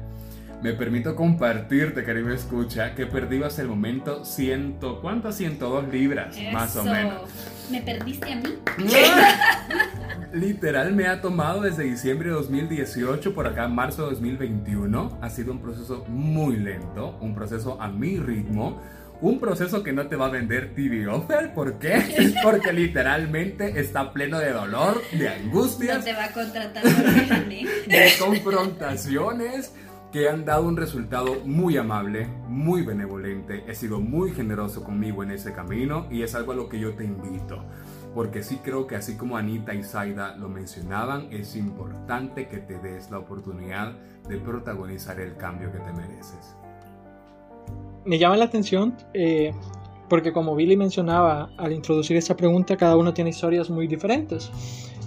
me 0.63 0.73
permito 0.73 1.15
compartirte, 1.15 2.05
querido 2.05 2.33
escucha, 2.33 2.95
que 2.95 3.07
perdí 3.07 3.43
hasta 3.43 3.63
el 3.63 3.69
momento 3.69 4.25
ciento, 4.25 5.01
¿cuántas? 5.01 5.37
102 5.37 5.89
libras, 5.89 6.37
más 6.53 6.77
o 6.77 6.85
menos. 6.85 7.31
¿Me 7.71 7.81
perdiste 7.81 8.33
a 8.33 8.37
mí? 8.37 8.59
Literal 10.33 10.93
me 10.93 11.07
ha 11.07 11.21
tomado 11.21 11.63
desde 11.63 11.85
diciembre 11.85 12.29
de 12.29 12.35
2018 12.35 13.35
por 13.35 13.47
acá 13.47 13.69
marzo 13.69 14.05
de 14.05 14.11
2021. 14.11 15.19
Ha 15.21 15.31
sido 15.31 15.53
un 15.53 15.61
proceso 15.61 16.05
muy 16.09 16.57
lento, 16.57 17.17
un 17.21 17.35
proceso 17.35 17.81
a 17.81 17.89
mi 17.89 18.19
ritmo. 18.19 18.81
Un 19.21 19.39
proceso 19.39 19.83
que 19.83 19.93
no 19.93 20.09
te 20.09 20.17
va 20.17 20.27
a 20.27 20.31
vender 20.31 20.75
TV 20.75 21.07
Offer, 21.07 21.55
¿por 21.55 21.79
qué? 21.79 22.35
Porque 22.43 22.73
literalmente 22.73 23.81
está 23.81 24.13
pleno 24.13 24.39
de 24.39 24.53
dolor, 24.53 25.01
de 25.13 25.29
angustias. 25.29 25.99
No 25.99 26.05
te 26.05 26.13
va 26.13 26.25
a 26.25 26.33
contratar 26.33 26.85
De 26.85 28.13
confrontaciones, 28.19 29.73
que 30.15 30.29
han 30.29 30.45
dado 30.45 30.69
un 30.69 30.77
resultado 30.77 31.41
muy 31.45 31.77
amable, 31.77 32.29
muy 32.47 32.83
benevolente. 32.83 33.65
He 33.67 33.75
sido 33.75 33.99
muy 33.99 34.31
generoso 34.31 34.85
conmigo 34.85 35.25
en 35.25 35.33
ese 35.33 35.53
camino 35.53 36.07
y 36.09 36.23
es 36.23 36.37
algo 36.37 36.53
a 36.53 36.55
lo 36.55 36.69
que 36.69 36.79
yo 36.79 36.95
te 36.95 37.03
invito. 37.03 37.65
Porque 38.15 38.45
sí 38.45 38.61
creo 38.63 38.87
que 38.87 38.95
así 38.95 39.17
como 39.17 39.37
Anita 39.37 39.75
y 39.75 39.83
Zaida 39.83 40.37
lo 40.37 40.49
mencionaban, 40.49 41.33
es 41.33 41.57
importante 41.57 42.47
que 42.47 42.59
te 42.59 42.79
des 42.79 43.11
la 43.11 43.19
oportunidad 43.19 43.95
de 44.29 44.39
protagonizar 44.39 45.19
el 45.19 45.35
cambio 45.37 45.73
que 45.73 45.79
te 45.79 45.93
mereces. 45.93 46.55
Me 48.05 48.17
llama 48.17 48.37
la 48.37 48.45
atención 48.45 48.95
eh, 49.15 49.53
porque 50.09 50.33
como 50.33 50.55
Billy 50.55 50.77
mencionaba 50.77 51.51
al 51.57 51.73
introducir 51.73 52.17
esta 52.17 52.37
pregunta, 52.37 52.77
cada 52.77 52.97
uno 52.97 53.13
tiene 53.13 53.31
historias 53.31 53.69
muy 53.69 53.89
diferentes. 53.89 54.49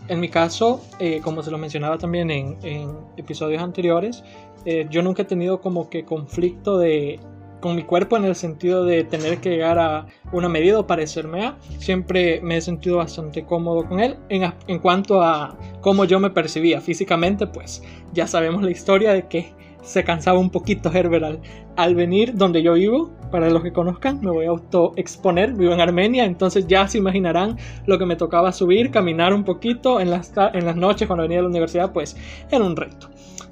En 0.07 0.19
mi 0.19 0.29
caso, 0.29 0.81
eh, 0.99 1.19
como 1.23 1.43
se 1.43 1.51
lo 1.51 1.57
mencionaba 1.57 1.97
también 1.97 2.31
en, 2.31 2.57
en 2.63 2.95
episodios 3.17 3.61
anteriores, 3.61 4.23
eh, 4.65 4.87
yo 4.89 5.01
nunca 5.01 5.21
he 5.21 5.25
tenido 5.25 5.61
como 5.61 5.89
que 5.89 6.05
conflicto 6.05 6.77
de 6.77 7.19
con 7.59 7.75
mi 7.75 7.83
cuerpo 7.83 8.17
en 8.17 8.25
el 8.25 8.35
sentido 8.35 8.85
de 8.85 9.03
tener 9.03 9.39
que 9.39 9.49
llegar 9.49 9.79
a 9.79 10.05
una 10.31 10.47
medida 10.47 10.79
o 10.79 10.87
parecerme 10.87 11.45
a. 11.45 11.57
Siempre 11.79 12.39
me 12.41 12.57
he 12.57 12.61
sentido 12.61 12.97
bastante 12.97 13.45
cómodo 13.45 13.87
con 13.87 13.99
él. 13.99 14.17
En, 14.29 14.53
en, 14.67 14.79
cuanto 14.79 15.21
a 15.21 15.57
cómo 15.81 16.05
yo 16.05 16.19
me 16.19 16.29
percibía 16.29 16.81
físicamente, 16.81 17.47
pues 17.47 17.81
ya 18.13 18.27
sabemos 18.27 18.63
la 18.63 18.71
historia 18.71 19.13
de 19.13 19.27
que 19.27 19.53
se 19.87 20.03
cansaba 20.03 20.37
un 20.37 20.49
poquito 20.49 20.91
Herbert 20.93 21.39
al, 21.77 21.95
venir 21.95 22.35
donde 22.35 22.61
yo 22.61 22.73
vivo. 22.73 23.11
Para 23.31 23.49
los 23.49 23.63
que 23.63 23.71
conozcan, 23.71 24.21
me 24.21 24.31
voy 24.31 24.45
a 24.45 24.49
auto 24.49 24.91
exponer. 24.97 25.53
Vivo 25.53 25.73
en 25.73 25.81
Armenia, 25.81 26.25
entonces 26.25 26.67
ya 26.67 26.87
se 26.87 26.97
imaginarán 26.97 27.57
lo 27.85 27.97
que 27.97 28.05
me 28.05 28.15
tocaba 28.15 28.51
subir, 28.51 28.91
caminar 28.91 29.33
un 29.33 29.43
poquito 29.43 29.99
en 29.99 30.09
las, 30.09 30.31
en 30.53 30.65
las 30.65 30.75
noches 30.75 31.07
cuando 31.07 31.23
venía 31.23 31.39
a 31.39 31.41
la 31.43 31.49
universidad, 31.49 31.93
pues 31.93 32.17
era 32.51 32.63
un 32.63 32.75
reto. 32.75 33.09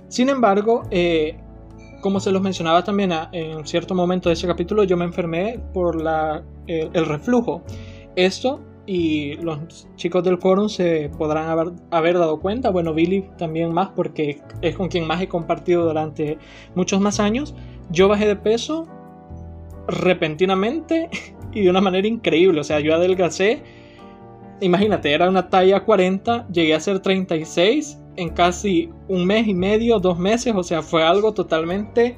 Sin 0.10 0.30
embargo, 0.30 0.84
eh, 0.92 1.38
como 2.02 2.20
se 2.20 2.32
los 2.32 2.42
mencionaba 2.42 2.84
también 2.84 3.12
en 3.32 3.66
cierto 3.66 3.96
momento 3.96 4.30
de 4.30 4.34
ese 4.34 4.46
capítulo, 4.46 4.84
yo 4.84 4.96
me 4.98 5.06
enfermé 5.06 5.60
por 5.74 6.02
la, 6.02 6.44
el, 6.68 7.06
reflujo. 7.06 7.64
Esto, 8.16 8.62
y 8.88 9.36
los 9.38 9.88
chicos 9.96 10.24
del 10.24 10.38
quórum 10.38 10.70
se 10.70 11.10
podrán 11.18 11.50
haber, 11.50 11.74
haber, 11.92 12.20
dado 12.20 12.40
cuenta, 12.40 12.70
bueno, 12.70 12.94
Billy 12.94 13.28
también 13.38 13.74
más, 13.74 13.90
porque 13.90 14.42
es 14.62 14.76
con 14.76 14.90
quien 14.90 15.08
más 15.08 15.22
he 15.22 15.28
compartido 15.28 15.86
durante 15.86 16.38
muchos 16.76 17.02
más 17.02 17.20
años. 17.20 17.56
Yo 17.90 18.08
bajé 18.08 18.28
de 18.28 18.36
peso 18.36 18.88
repentinamente 19.88 21.10
y 21.54 21.64
de 21.64 21.70
una 21.70 21.82
manera 21.82 22.08
increíble, 22.08 22.62
o 22.62 22.64
sea, 22.64 22.80
yo 22.80 22.94
adelgacé. 22.94 23.64
Imagínate, 24.62 25.12
era 25.12 25.30
una 25.30 25.50
talla 25.50 25.84
40, 25.84 26.48
llegué 26.50 26.76
a 26.76 26.80
ser 26.80 27.00
36 27.00 28.00
en 28.18 28.30
casi 28.30 28.90
un 29.10 29.26
mes 29.26 29.48
y 29.48 29.54
medio, 29.54 30.00
dos 30.00 30.18
meses, 30.18 30.54
o 30.56 30.64
sea, 30.64 30.82
fue 30.82 31.04
algo 31.04 31.34
totalmente... 31.34 32.18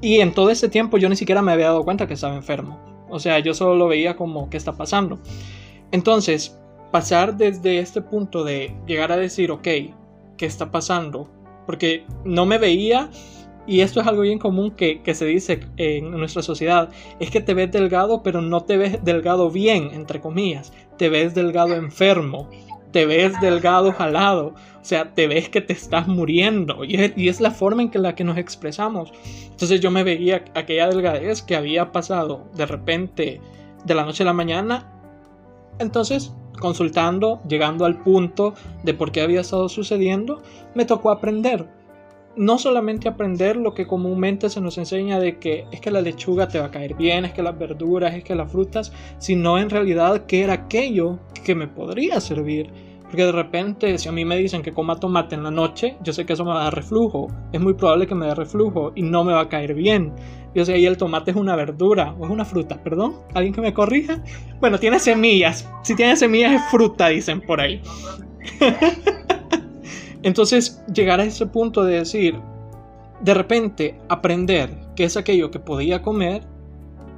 Y 0.00 0.20
en 0.20 0.34
todo 0.34 0.50
ese 0.50 0.68
tiempo 0.68 0.98
yo 0.98 1.08
ni 1.08 1.16
siquiera 1.16 1.42
me 1.42 1.50
había 1.50 1.66
dado 1.66 1.82
cuenta 1.82 2.06
que 2.06 2.14
estaba 2.14 2.36
enfermo. 2.36 2.93
O 3.14 3.20
sea, 3.20 3.38
yo 3.38 3.54
solo 3.54 3.76
lo 3.76 3.86
veía 3.86 4.16
como, 4.16 4.50
¿qué 4.50 4.56
está 4.56 4.72
pasando? 4.72 5.20
Entonces, 5.92 6.58
pasar 6.90 7.36
desde 7.36 7.78
este 7.78 8.02
punto 8.02 8.42
de 8.42 8.74
llegar 8.88 9.12
a 9.12 9.16
decir, 9.16 9.52
ok, 9.52 9.62
¿qué 9.62 10.46
está 10.46 10.72
pasando? 10.72 11.28
Porque 11.64 12.04
no 12.24 12.44
me 12.44 12.58
veía, 12.58 13.10
y 13.68 13.82
esto 13.82 14.00
es 14.00 14.08
algo 14.08 14.22
bien 14.22 14.40
común 14.40 14.72
que, 14.72 15.00
que, 15.00 15.14
se 15.14 15.26
dice 15.26 15.60
en 15.76 16.10
nuestra 16.10 16.42
sociedad, 16.42 16.88
es 17.20 17.30
que 17.30 17.40
te 17.40 17.54
ves 17.54 17.70
delgado, 17.70 18.24
pero 18.24 18.42
no 18.42 18.64
te 18.64 18.76
ves 18.78 19.04
delgado 19.04 19.48
bien, 19.48 19.90
entre 19.92 20.20
comillas, 20.20 20.72
te 20.98 21.08
ves 21.08 21.36
delgado 21.36 21.76
enfermo 21.76 22.50
te 22.94 23.06
ves 23.06 23.40
delgado, 23.40 23.92
jalado, 23.92 24.54
o 24.80 24.84
sea, 24.84 25.14
te 25.14 25.26
ves 25.26 25.48
que 25.48 25.60
te 25.60 25.72
estás 25.72 26.06
muriendo 26.06 26.84
y 26.84 27.28
es, 27.28 27.40
la 27.40 27.50
forma 27.50 27.82
en 27.82 27.90
que 27.90 27.98
la 27.98 28.14
que 28.14 28.22
nos 28.22 28.38
expresamos. 28.38 29.12
Entonces 29.50 29.80
yo 29.80 29.90
me 29.90 30.04
veía 30.04 30.44
aquella 30.54 30.86
delgadez 30.86 31.42
que 31.42 31.56
había 31.56 31.90
pasado 31.90 32.44
de 32.54 32.66
repente 32.66 33.40
de 33.84 33.94
la 33.96 34.04
noche 34.04 34.22
a 34.22 34.26
la 34.26 34.32
mañana. 34.32 34.92
Entonces, 35.80 36.32
consultando, 36.60 37.42
llegando 37.48 37.84
al 37.84 37.98
punto 37.98 38.54
de 38.84 38.94
por 38.94 39.10
qué 39.10 39.22
había 39.22 39.40
estado 39.40 39.68
sucediendo, 39.68 40.40
me 40.76 40.84
tocó 40.84 41.10
aprender. 41.10 41.66
No 42.36 42.58
solamente 42.58 43.08
aprender 43.08 43.56
lo 43.56 43.74
que 43.74 43.88
comúnmente 43.88 44.48
se 44.48 44.60
nos 44.60 44.78
enseña 44.78 45.18
de 45.18 45.40
que 45.40 45.66
es 45.72 45.80
que 45.80 45.90
la 45.90 46.00
lechuga 46.00 46.46
te 46.46 46.60
va 46.60 46.66
a 46.66 46.70
caer 46.70 46.94
bien, 46.94 47.24
es 47.24 47.32
que 47.32 47.42
las 47.42 47.58
verduras, 47.58 48.14
es 48.14 48.22
que 48.22 48.36
las 48.36 48.52
frutas, 48.52 48.92
sino 49.18 49.58
en 49.58 49.70
realidad 49.70 50.26
qué 50.26 50.44
era 50.44 50.52
aquello 50.52 51.18
que 51.44 51.56
me 51.56 51.66
podría 51.66 52.20
servir 52.20 52.70
porque 53.14 53.26
de 53.26 53.32
repente, 53.32 53.96
si 53.96 54.08
a 54.08 54.12
mí 54.12 54.24
me 54.24 54.36
dicen 54.36 54.60
que 54.60 54.72
coma 54.72 54.98
tomate 54.98 55.36
en 55.36 55.44
la 55.44 55.52
noche, 55.52 55.96
yo 56.02 56.12
sé 56.12 56.26
que 56.26 56.32
eso 56.32 56.44
me 56.44 56.50
va 56.50 56.62
a 56.62 56.64
dar 56.64 56.74
reflujo. 56.74 57.28
Es 57.52 57.60
muy 57.60 57.74
probable 57.74 58.08
que 58.08 58.16
me 58.16 58.26
dé 58.26 58.34
reflujo 58.34 58.90
y 58.96 59.02
no 59.02 59.22
me 59.22 59.32
va 59.32 59.42
a 59.42 59.48
caer 59.48 59.72
bien. 59.72 60.12
Yo 60.52 60.64
sé, 60.64 60.74
ahí 60.74 60.84
el 60.84 60.96
tomate 60.96 61.30
es 61.30 61.36
una 61.36 61.54
verdura 61.54 62.12
o 62.18 62.24
es 62.24 62.30
una 62.32 62.44
fruta, 62.44 62.82
perdón. 62.82 63.14
¿Alguien 63.32 63.54
que 63.54 63.60
me 63.60 63.72
corrija? 63.72 64.20
Bueno, 64.58 64.80
tiene 64.80 64.98
semillas. 64.98 65.70
Si 65.84 65.94
tiene 65.94 66.16
semillas 66.16 66.54
es 66.54 66.70
fruta, 66.72 67.06
dicen 67.06 67.40
por 67.40 67.60
ahí. 67.60 67.80
Entonces, 70.24 70.82
llegar 70.92 71.20
a 71.20 71.24
ese 71.24 71.46
punto 71.46 71.84
de 71.84 71.98
decir, 71.98 72.40
de 73.20 73.32
repente, 73.32 73.96
aprender 74.08 74.74
qué 74.96 75.04
es 75.04 75.16
aquello 75.16 75.52
que 75.52 75.60
podía 75.60 76.02
comer 76.02 76.42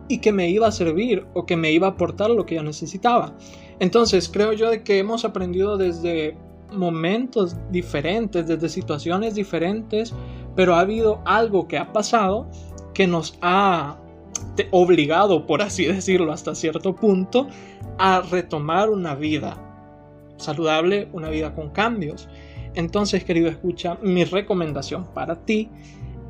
y 0.09 0.19
que 0.19 0.31
me 0.31 0.51
iba 0.51 0.67
a 0.67 0.73
servir 0.73 1.25
o 1.33 1.47
que 1.47 1.57
me 1.57 1.73
iba 1.73 1.87
a 1.87 1.91
aportar 1.93 2.29
lo 2.29 2.45
que 2.45 2.57
yo 2.57 2.63
necesitaba. 2.63 3.33
Entonces 3.81 4.29
creo 4.29 4.53
yo 4.53 4.71
de 4.71 4.83
que 4.83 4.99
hemos 4.99 5.25
aprendido 5.25 5.77
desde 5.77 6.37
momentos 6.73 7.57
diferentes, 7.71 8.47
desde 8.47 8.69
situaciones 8.69 9.35
diferentes, 9.35 10.15
pero 10.55 10.75
ha 10.75 10.81
habido 10.81 11.21
algo 11.25 11.69
que 11.69 11.79
ha 11.79 11.93
pasado 11.93 12.49
que 12.95 13.07
nos 13.07 13.39
ha 13.43 13.99
obligado, 14.71 15.47
por 15.47 15.63
así 15.63 15.85
decirlo, 15.85 16.33
hasta 16.33 16.55
cierto 16.55 16.95
punto, 16.95 17.47
a 17.99 18.23
retomar 18.23 18.91
una 18.91 19.15
vida 19.15 19.63
saludable, 20.37 21.09
una 21.13 21.29
vida 21.29 21.55
con 21.55 21.71
cambios. 21.71 22.29
Entonces, 22.75 23.25
querido 23.25 23.49
escucha, 23.49 23.99
mi 24.03 24.25
recomendación 24.25 25.07
para 25.15 25.37
ti 25.45 25.71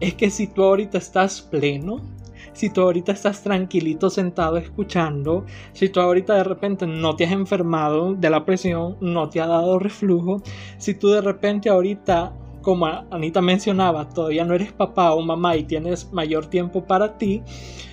es 0.01 0.15
que 0.15 0.31
si 0.31 0.47
tú 0.47 0.63
ahorita 0.63 0.99
estás 0.99 1.41
pleno, 1.41 2.01
si 2.57 2.71
tú 2.71 2.81
ahorita 2.81 3.13
estás 3.13 3.43
tranquilito 3.43 4.09
sentado 4.09 4.57
escuchando, 4.57 5.45
si 5.75 5.91
tú 5.91 6.01
ahorita 6.01 6.37
de 6.37 6.45
repente 6.45 6.87
no 6.87 7.15
te 7.15 7.25
has 7.27 7.33
enfermado 7.33 8.15
de 8.15 8.31
la 8.31 8.47
presión, 8.47 8.97
no 9.03 9.29
te 9.29 9.43
ha 9.43 9.47
dado 9.47 9.79
reflujo, 9.79 10.41
si 10.79 10.95
tú 10.95 11.09
de 11.09 11.21
repente 11.21 11.69
ahorita 11.69 12.33
como 12.63 12.87
Anita 12.87 13.43
mencionaba, 13.43 14.09
todavía 14.09 14.47
no 14.47 14.55
eres 14.55 14.73
papá 14.73 15.13
o 15.13 15.21
mamá 15.21 15.55
y 15.55 15.65
tienes 15.65 16.11
mayor 16.15 16.47
tiempo 16.47 16.83
para 16.83 17.19
ti, 17.19 17.43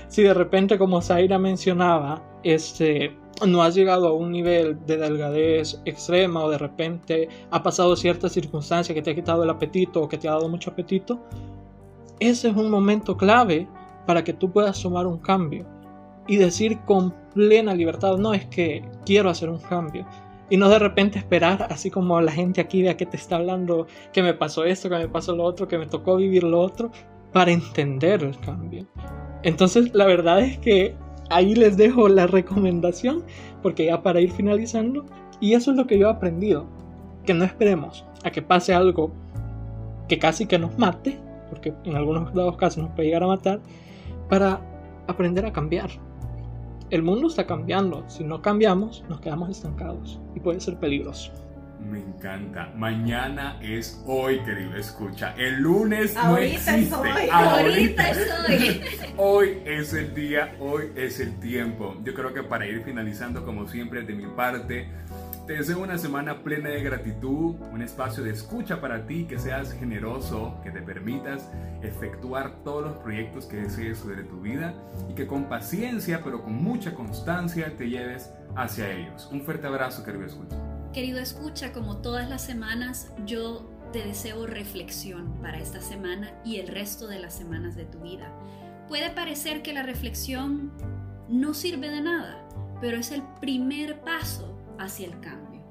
si 0.08 0.24
de 0.24 0.34
repente 0.34 0.78
como 0.78 1.02
Zaira 1.02 1.38
mencionaba, 1.38 2.24
este, 2.44 3.18
no 3.46 3.64
has 3.64 3.76
llegado 3.76 4.08
a 4.08 4.14
un 4.14 4.32
nivel 4.32 4.78
de 4.86 4.96
delgadez 4.96 5.82
extrema 5.84 6.42
o 6.42 6.50
de 6.50 6.58
repente 6.58 7.28
ha 7.52 7.62
pasado 7.62 7.98
cierta 7.98 8.30
circunstancia 8.30 8.96
que 8.96 9.02
te 9.02 9.12
ha 9.12 9.16
quitado 9.16 9.44
el 9.44 9.50
apetito 9.50 10.02
o 10.02 10.08
que 10.08 10.18
te 10.18 10.30
ha 10.30 10.32
dado 10.32 10.48
mucho 10.48 10.70
apetito, 10.70 11.20
ese 12.22 12.48
es 12.48 12.56
un 12.56 12.72
momento 12.72 13.18
clave 13.18 13.68
para 14.06 14.24
que 14.24 14.34
tú 14.34 14.52
puedas 14.52 14.82
tomar 14.82 15.08
un 15.08 15.18
cambio 15.18 15.66
y 16.28 16.38
decir 16.38 16.80
con 16.86 17.14
plena 17.34 17.74
libertad, 17.74 18.18
no 18.18 18.34
es 18.34 18.46
que 18.46 18.84
quiero 19.06 19.30
hacer 19.30 19.50
un 19.50 19.60
cambio. 19.60 20.06
Y 20.50 20.58
no 20.58 20.70
de 20.70 20.80
repente 20.80 21.18
esperar, 21.20 21.68
así 21.70 21.90
como 21.90 22.20
la 22.22 22.32
gente 22.32 22.62
aquí 22.62 22.84
vea 22.84 22.98
que 22.98 23.06
te 23.06 23.18
está 23.18 23.38
hablando, 23.38 23.88
que 24.12 24.22
me 24.22 24.34
pasó 24.34 24.66
esto, 24.66 24.90
que 24.90 24.98
me 24.98 25.08
pasó 25.08 25.36
lo 25.36 25.44
otro, 25.44 25.68
que 25.68 25.78
me 25.78 25.88
tocó 25.88 26.16
vivir 26.18 26.44
lo 26.44 26.60
otro. 26.62 26.92
para 27.34 27.52
entender 27.52 28.24
el 28.24 28.40
cambio. 28.40 28.86
Entonces, 29.42 29.94
la 29.94 30.06
verdad 30.06 30.42
es 30.42 30.60
que 30.60 30.96
ahí 31.30 31.56
les 31.56 31.76
dejo 31.76 32.08
la 32.08 32.28
recomendación, 32.28 33.24
porque 33.62 33.86
ya 33.86 34.04
para 34.04 34.22
ir 34.22 34.32
finalizando, 34.32 35.04
y 35.42 35.56
eso 35.56 35.72
es 35.72 35.78
lo 35.78 35.88
que 35.88 35.98
yo 35.98 36.08
he 36.08 36.12
aprendido, 36.12 36.68
que 37.26 37.34
no 37.34 37.44
esperemos 37.44 38.06
a 38.24 38.30
que 38.30 38.42
pase 38.42 38.74
algo 38.74 39.12
que 40.08 40.20
casi 40.20 40.46
que 40.46 40.60
nos 40.60 40.78
mate, 40.78 41.18
porque 41.50 41.74
en 41.86 41.96
algunos 41.96 42.56
casos 42.56 42.84
nos 42.84 42.94
puede 42.94 43.08
llegar 43.08 43.24
a 43.24 43.28
matar, 43.28 43.60
para 44.30 44.62
aprender 45.08 45.46
a 45.46 45.54
cambiar. 45.54 45.90
El 46.90 47.02
mundo 47.02 47.28
está 47.28 47.48
cambiando, 47.48 48.04
si 48.08 48.24
no 48.24 48.42
cambiamos 48.42 49.04
nos 49.10 49.20
quedamos 49.20 49.50
estancados 49.50 50.20
y 50.36 50.40
puede 50.40 50.60
ser 50.60 50.78
peligroso. 50.78 51.32
Me 51.90 52.00
encanta. 52.00 52.72
Mañana 52.78 53.60
es 53.62 54.02
hoy, 54.06 54.40
querido 54.46 54.76
escucha. 54.78 55.34
El 55.38 55.62
lunes 55.62 56.16
Ahorita 56.16 56.72
no 56.72 56.78
existe. 56.78 56.80
es 56.82 56.94
hoy. 56.94 57.30
Ahorita 57.30 58.10
estoy. 58.12 58.82
Hoy 59.18 59.58
es 59.66 59.94
el 59.94 60.14
día, 60.16 60.56
hoy 60.60 60.92
es 60.96 61.20
el 61.20 61.38
tiempo. 61.40 61.96
Yo 62.06 62.14
creo 62.14 62.34
que 62.34 62.44
para 62.44 62.66
ir 62.68 62.84
finalizando, 62.84 63.44
como 63.44 63.68
siempre, 63.68 64.04
de 64.04 64.14
mi 64.14 64.28
parte, 64.28 64.88
te 65.46 65.54
deseo 65.54 65.80
una 65.80 65.98
semana 65.98 66.42
plena 66.42 66.70
de 66.70 66.82
gratitud, 66.82 67.56
un 67.74 67.82
espacio 67.82 68.24
de 68.24 68.32
escucha 68.32 68.80
para 68.80 69.06
ti, 69.06 69.26
que 69.26 69.38
seas 69.38 69.74
generoso, 69.74 70.58
que 70.64 70.72
te 70.72 70.82
permitas 70.82 71.50
efectuar 71.82 72.64
todos 72.64 72.84
los 72.84 72.98
proyectos 72.98 73.46
que 73.46 73.58
desees 73.58 73.98
sobre 73.98 74.24
tu 74.24 74.40
vida 74.40 74.74
y 75.10 75.16
que 75.16 75.28
con 75.28 75.50
paciencia, 75.50 76.22
pero 76.24 76.42
con 76.44 76.54
mucha 76.54 76.94
constancia, 76.94 77.76
te 77.76 77.90
lleves 77.90 78.32
hacia 78.56 78.90
ellos. 78.90 79.28
Un 79.34 79.42
fuerte 79.42 79.68
abrazo, 79.68 80.06
querido 80.06 80.26
escucha. 80.26 80.56
Querido 80.94 81.20
escucha, 81.20 81.74
como 81.74 81.98
todas 81.98 82.30
las 82.30 82.42
semanas, 82.42 83.12
yo 83.26 83.70
te 83.92 84.00
deseo 84.00 84.48
reflexión 84.48 85.42
para 85.42 85.60
esta 85.60 85.82
semana 85.82 86.32
y 86.46 86.58
el 86.58 86.70
resto 86.70 87.08
de 87.08 87.20
las 87.20 87.34
semanas 87.34 87.76
de 87.76 87.84
tu 87.84 88.00
vida. 88.00 88.32
Puede 88.88 89.10
parecer 89.10 89.62
que 89.62 89.74
la 89.74 89.84
reflexión 89.84 90.72
no 91.28 91.54
sirve 91.54 91.90
de 91.90 92.02
nada, 92.02 92.48
pero 92.80 92.98
es 92.98 93.12
el 93.12 93.24
primer 93.42 94.00
paso 94.02 94.53
hacia 94.80 95.08
el 95.08 95.20
cambio. 95.20 95.62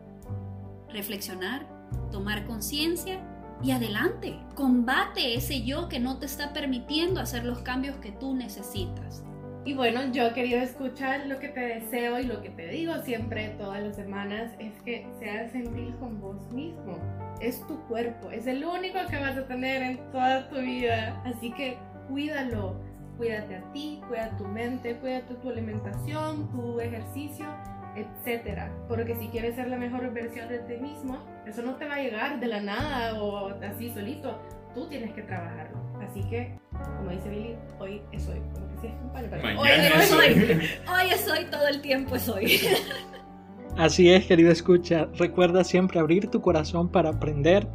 Reflexionar, 0.90 1.66
tomar 2.10 2.44
conciencia 2.46 3.20
y 3.62 3.70
adelante, 3.70 4.38
combate 4.54 5.34
ese 5.36 5.62
yo 5.62 5.88
que 5.88 6.00
no 6.00 6.18
te 6.18 6.26
está 6.26 6.52
permitiendo 6.52 7.20
hacer 7.20 7.44
los 7.44 7.58
cambios 7.60 7.96
que 7.96 8.12
tú 8.12 8.34
necesitas. 8.34 9.22
Y 9.64 9.74
bueno, 9.74 10.00
yo 10.12 10.34
querido 10.34 10.60
escuchar 10.60 11.26
lo 11.26 11.38
que 11.38 11.48
te 11.48 11.60
deseo 11.60 12.18
y 12.18 12.24
lo 12.24 12.42
que 12.42 12.50
te 12.50 12.66
digo 12.66 12.94
siempre 13.04 13.50
todas 13.58 13.80
las 13.80 13.94
semanas 13.94 14.50
es 14.58 14.72
que 14.82 15.06
seas 15.20 15.52
gentil 15.52 15.94
con 16.00 16.20
vos 16.20 16.52
mismo. 16.52 16.98
Es 17.40 17.64
tu 17.68 17.78
cuerpo, 17.86 18.32
es 18.32 18.48
el 18.48 18.64
único 18.64 18.98
que 19.08 19.20
vas 19.20 19.36
a 19.36 19.46
tener 19.46 19.82
en 19.82 19.98
toda 20.10 20.48
tu 20.48 20.56
vida. 20.56 21.22
Así 21.24 21.52
que 21.52 21.78
cuídalo, 22.08 22.74
cuídate 23.16 23.54
a 23.54 23.72
ti, 23.72 24.00
cuida 24.08 24.36
tu 24.36 24.48
mente, 24.48 24.96
cuídate 24.96 25.34
tu 25.34 25.50
alimentación, 25.50 26.50
tu 26.50 26.80
ejercicio, 26.80 27.46
etcétera. 27.96 28.72
Porque 28.88 29.16
si 29.16 29.28
quieres 29.28 29.56
ser 29.56 29.68
la 29.68 29.76
mejor 29.76 30.12
versión 30.12 30.48
de 30.48 30.58
ti 30.60 30.76
mismo, 30.76 31.18
eso 31.46 31.62
no 31.62 31.76
te 31.76 31.86
va 31.86 31.94
a 31.94 32.02
llegar 32.02 32.40
de 32.40 32.46
la 32.46 32.60
nada 32.60 33.22
o 33.22 33.48
así 33.62 33.90
solito. 33.90 34.38
Tú 34.74 34.88
tienes 34.88 35.12
que 35.12 35.22
trabajarlo. 35.22 35.78
Así 36.00 36.22
que, 36.28 36.58
como 36.96 37.10
dice 37.10 37.28
Billy, 37.28 37.56
hoy 37.78 38.02
es 38.12 38.26
hoy. 38.28 38.40
Como 38.54 38.68
que 38.70 38.80
sí 38.80 38.86
es 38.86 39.02
un 39.02 39.12
palo, 39.12 39.28
pero 39.30 39.60
hoy 39.60 39.68
es 39.70 40.12
hoy. 40.12 40.32
Hoy 40.88 41.10
es 41.12 41.28
hoy, 41.28 41.44
todo 41.50 41.68
el 41.68 41.80
tiempo 41.80 42.16
es 42.16 42.28
hoy. 42.28 42.60
Así 43.76 44.12
es, 44.12 44.26
querido 44.26 44.50
escucha, 44.50 45.08
recuerda 45.14 45.64
siempre 45.64 45.98
abrir 45.98 46.28
tu 46.28 46.42
corazón 46.42 46.90
para 46.90 47.10
aprender. 47.10 47.66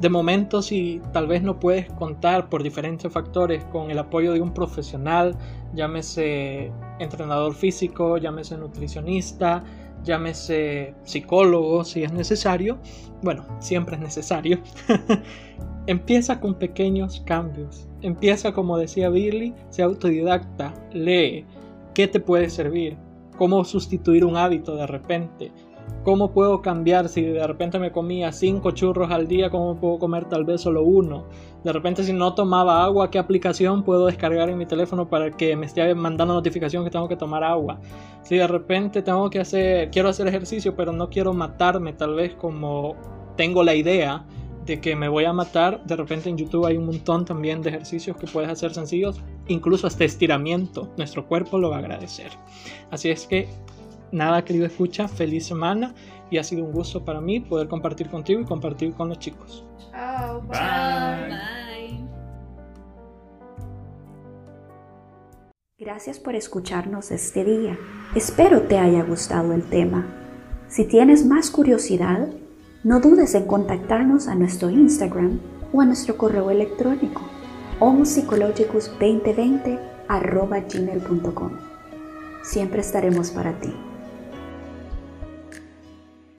De 0.00 0.10
momento, 0.10 0.60
si 0.60 1.00
tal 1.12 1.26
vez 1.26 1.42
no 1.42 1.58
puedes 1.58 1.90
contar 1.92 2.50
por 2.50 2.62
diferentes 2.62 3.10
factores 3.10 3.64
con 3.64 3.90
el 3.90 3.98
apoyo 3.98 4.32
de 4.34 4.42
un 4.42 4.52
profesional, 4.52 5.34
llámese 5.74 6.70
entrenador 6.98 7.54
físico, 7.54 8.18
llámese 8.18 8.58
nutricionista, 8.58 9.64
llámese 10.04 10.94
psicólogo 11.04 11.84
si 11.84 12.02
es 12.02 12.12
necesario, 12.12 12.78
bueno, 13.22 13.44
siempre 13.58 13.96
es 13.96 14.02
necesario. 14.02 14.60
Empieza 15.86 16.40
con 16.40 16.54
pequeños 16.56 17.22
cambios. 17.24 17.88
Empieza, 18.02 18.52
como 18.52 18.76
decía 18.76 19.08
Billy, 19.08 19.54
sea 19.70 19.86
autodidacta, 19.86 20.74
lee. 20.92 21.46
¿Qué 21.94 22.06
te 22.06 22.20
puede 22.20 22.50
servir? 22.50 22.98
¿Cómo 23.38 23.64
sustituir 23.64 24.24
un 24.24 24.36
hábito 24.36 24.76
de 24.76 24.86
repente? 24.86 25.52
¿Cómo 26.04 26.30
puedo 26.30 26.62
cambiar 26.62 27.08
si 27.08 27.22
de 27.22 27.44
repente 27.46 27.80
me 27.80 27.90
comía 27.90 28.30
cinco 28.30 28.70
churros 28.70 29.10
al 29.10 29.26
día? 29.26 29.50
¿Cómo 29.50 29.74
puedo 29.74 29.98
comer 29.98 30.26
tal 30.26 30.44
vez 30.44 30.60
solo 30.60 30.84
uno? 30.84 31.24
De 31.64 31.72
repente 31.72 32.04
si 32.04 32.12
no 32.12 32.32
tomaba 32.34 32.84
agua, 32.84 33.10
¿qué 33.10 33.18
aplicación 33.18 33.82
puedo 33.82 34.06
descargar 34.06 34.48
en 34.48 34.56
mi 34.56 34.66
teléfono 34.66 35.08
para 35.08 35.32
que 35.32 35.56
me 35.56 35.66
esté 35.66 35.92
mandando 35.96 36.34
notificación 36.34 36.84
que 36.84 36.90
tengo 36.90 37.08
que 37.08 37.16
tomar 37.16 37.42
agua? 37.42 37.80
Si 38.22 38.36
de 38.36 38.46
repente 38.46 39.02
tengo 39.02 39.28
que 39.30 39.40
hacer, 39.40 39.90
quiero 39.90 40.08
hacer 40.08 40.28
ejercicio, 40.28 40.76
pero 40.76 40.92
no 40.92 41.10
quiero 41.10 41.32
matarme, 41.32 41.92
tal 41.92 42.14
vez 42.14 42.34
como 42.34 42.94
tengo 43.36 43.64
la 43.64 43.74
idea 43.74 44.24
de 44.64 44.80
que 44.80 44.96
me 44.96 45.08
voy 45.08 45.24
a 45.24 45.32
matar, 45.32 45.84
de 45.86 45.96
repente 45.96 46.28
en 46.28 46.36
YouTube 46.36 46.66
hay 46.66 46.76
un 46.76 46.86
montón 46.86 47.24
también 47.24 47.62
de 47.62 47.70
ejercicios 47.70 48.16
que 48.16 48.26
puedes 48.26 48.50
hacer 48.50 48.74
sencillos, 48.74 49.20
incluso 49.46 49.86
hasta 49.86 50.04
estiramiento. 50.04 50.88
Nuestro 50.96 51.26
cuerpo 51.26 51.58
lo 51.58 51.70
va 51.70 51.76
a 51.76 51.78
agradecer. 51.78 52.30
Así 52.90 53.10
es 53.10 53.26
que 53.26 53.48
nada, 54.12 54.44
querido 54.44 54.66
escucha, 54.66 55.08
feliz 55.08 55.46
semana 55.46 55.94
y 56.30 56.38
ha 56.38 56.44
sido 56.44 56.64
un 56.64 56.72
gusto 56.72 57.04
para 57.04 57.20
mí 57.20 57.40
poder 57.40 57.68
compartir 57.68 58.08
contigo 58.08 58.40
y 58.40 58.44
compartir 58.44 58.92
con 58.94 59.08
los 59.08 59.18
chicos. 59.18 59.64
Chao, 59.90 60.42
Bye. 60.42 61.28
Bye. 61.28 61.46
Gracias 65.78 66.18
por 66.18 66.34
escucharnos 66.34 67.10
este 67.10 67.44
día. 67.44 67.78
Espero 68.14 68.62
te 68.62 68.78
haya 68.78 69.02
gustado 69.02 69.52
el 69.52 69.62
tema. 69.62 70.06
Si 70.68 70.84
tienes 70.84 71.26
más 71.26 71.50
curiosidad, 71.50 72.28
no 72.82 73.00
dudes 73.00 73.34
en 73.34 73.46
contactarnos 73.46 74.26
a 74.26 74.34
nuestro 74.34 74.70
Instagram 74.70 75.38
o 75.72 75.80
a 75.80 75.84
nuestro 75.84 76.16
correo 76.16 76.50
electrónico 76.50 77.22
homoPsychologicus2020 77.80 79.78
gmail.com. 80.72 81.50
Siempre 82.42 82.80
estaremos 82.80 83.30
para 83.30 83.58
ti. 83.60 83.74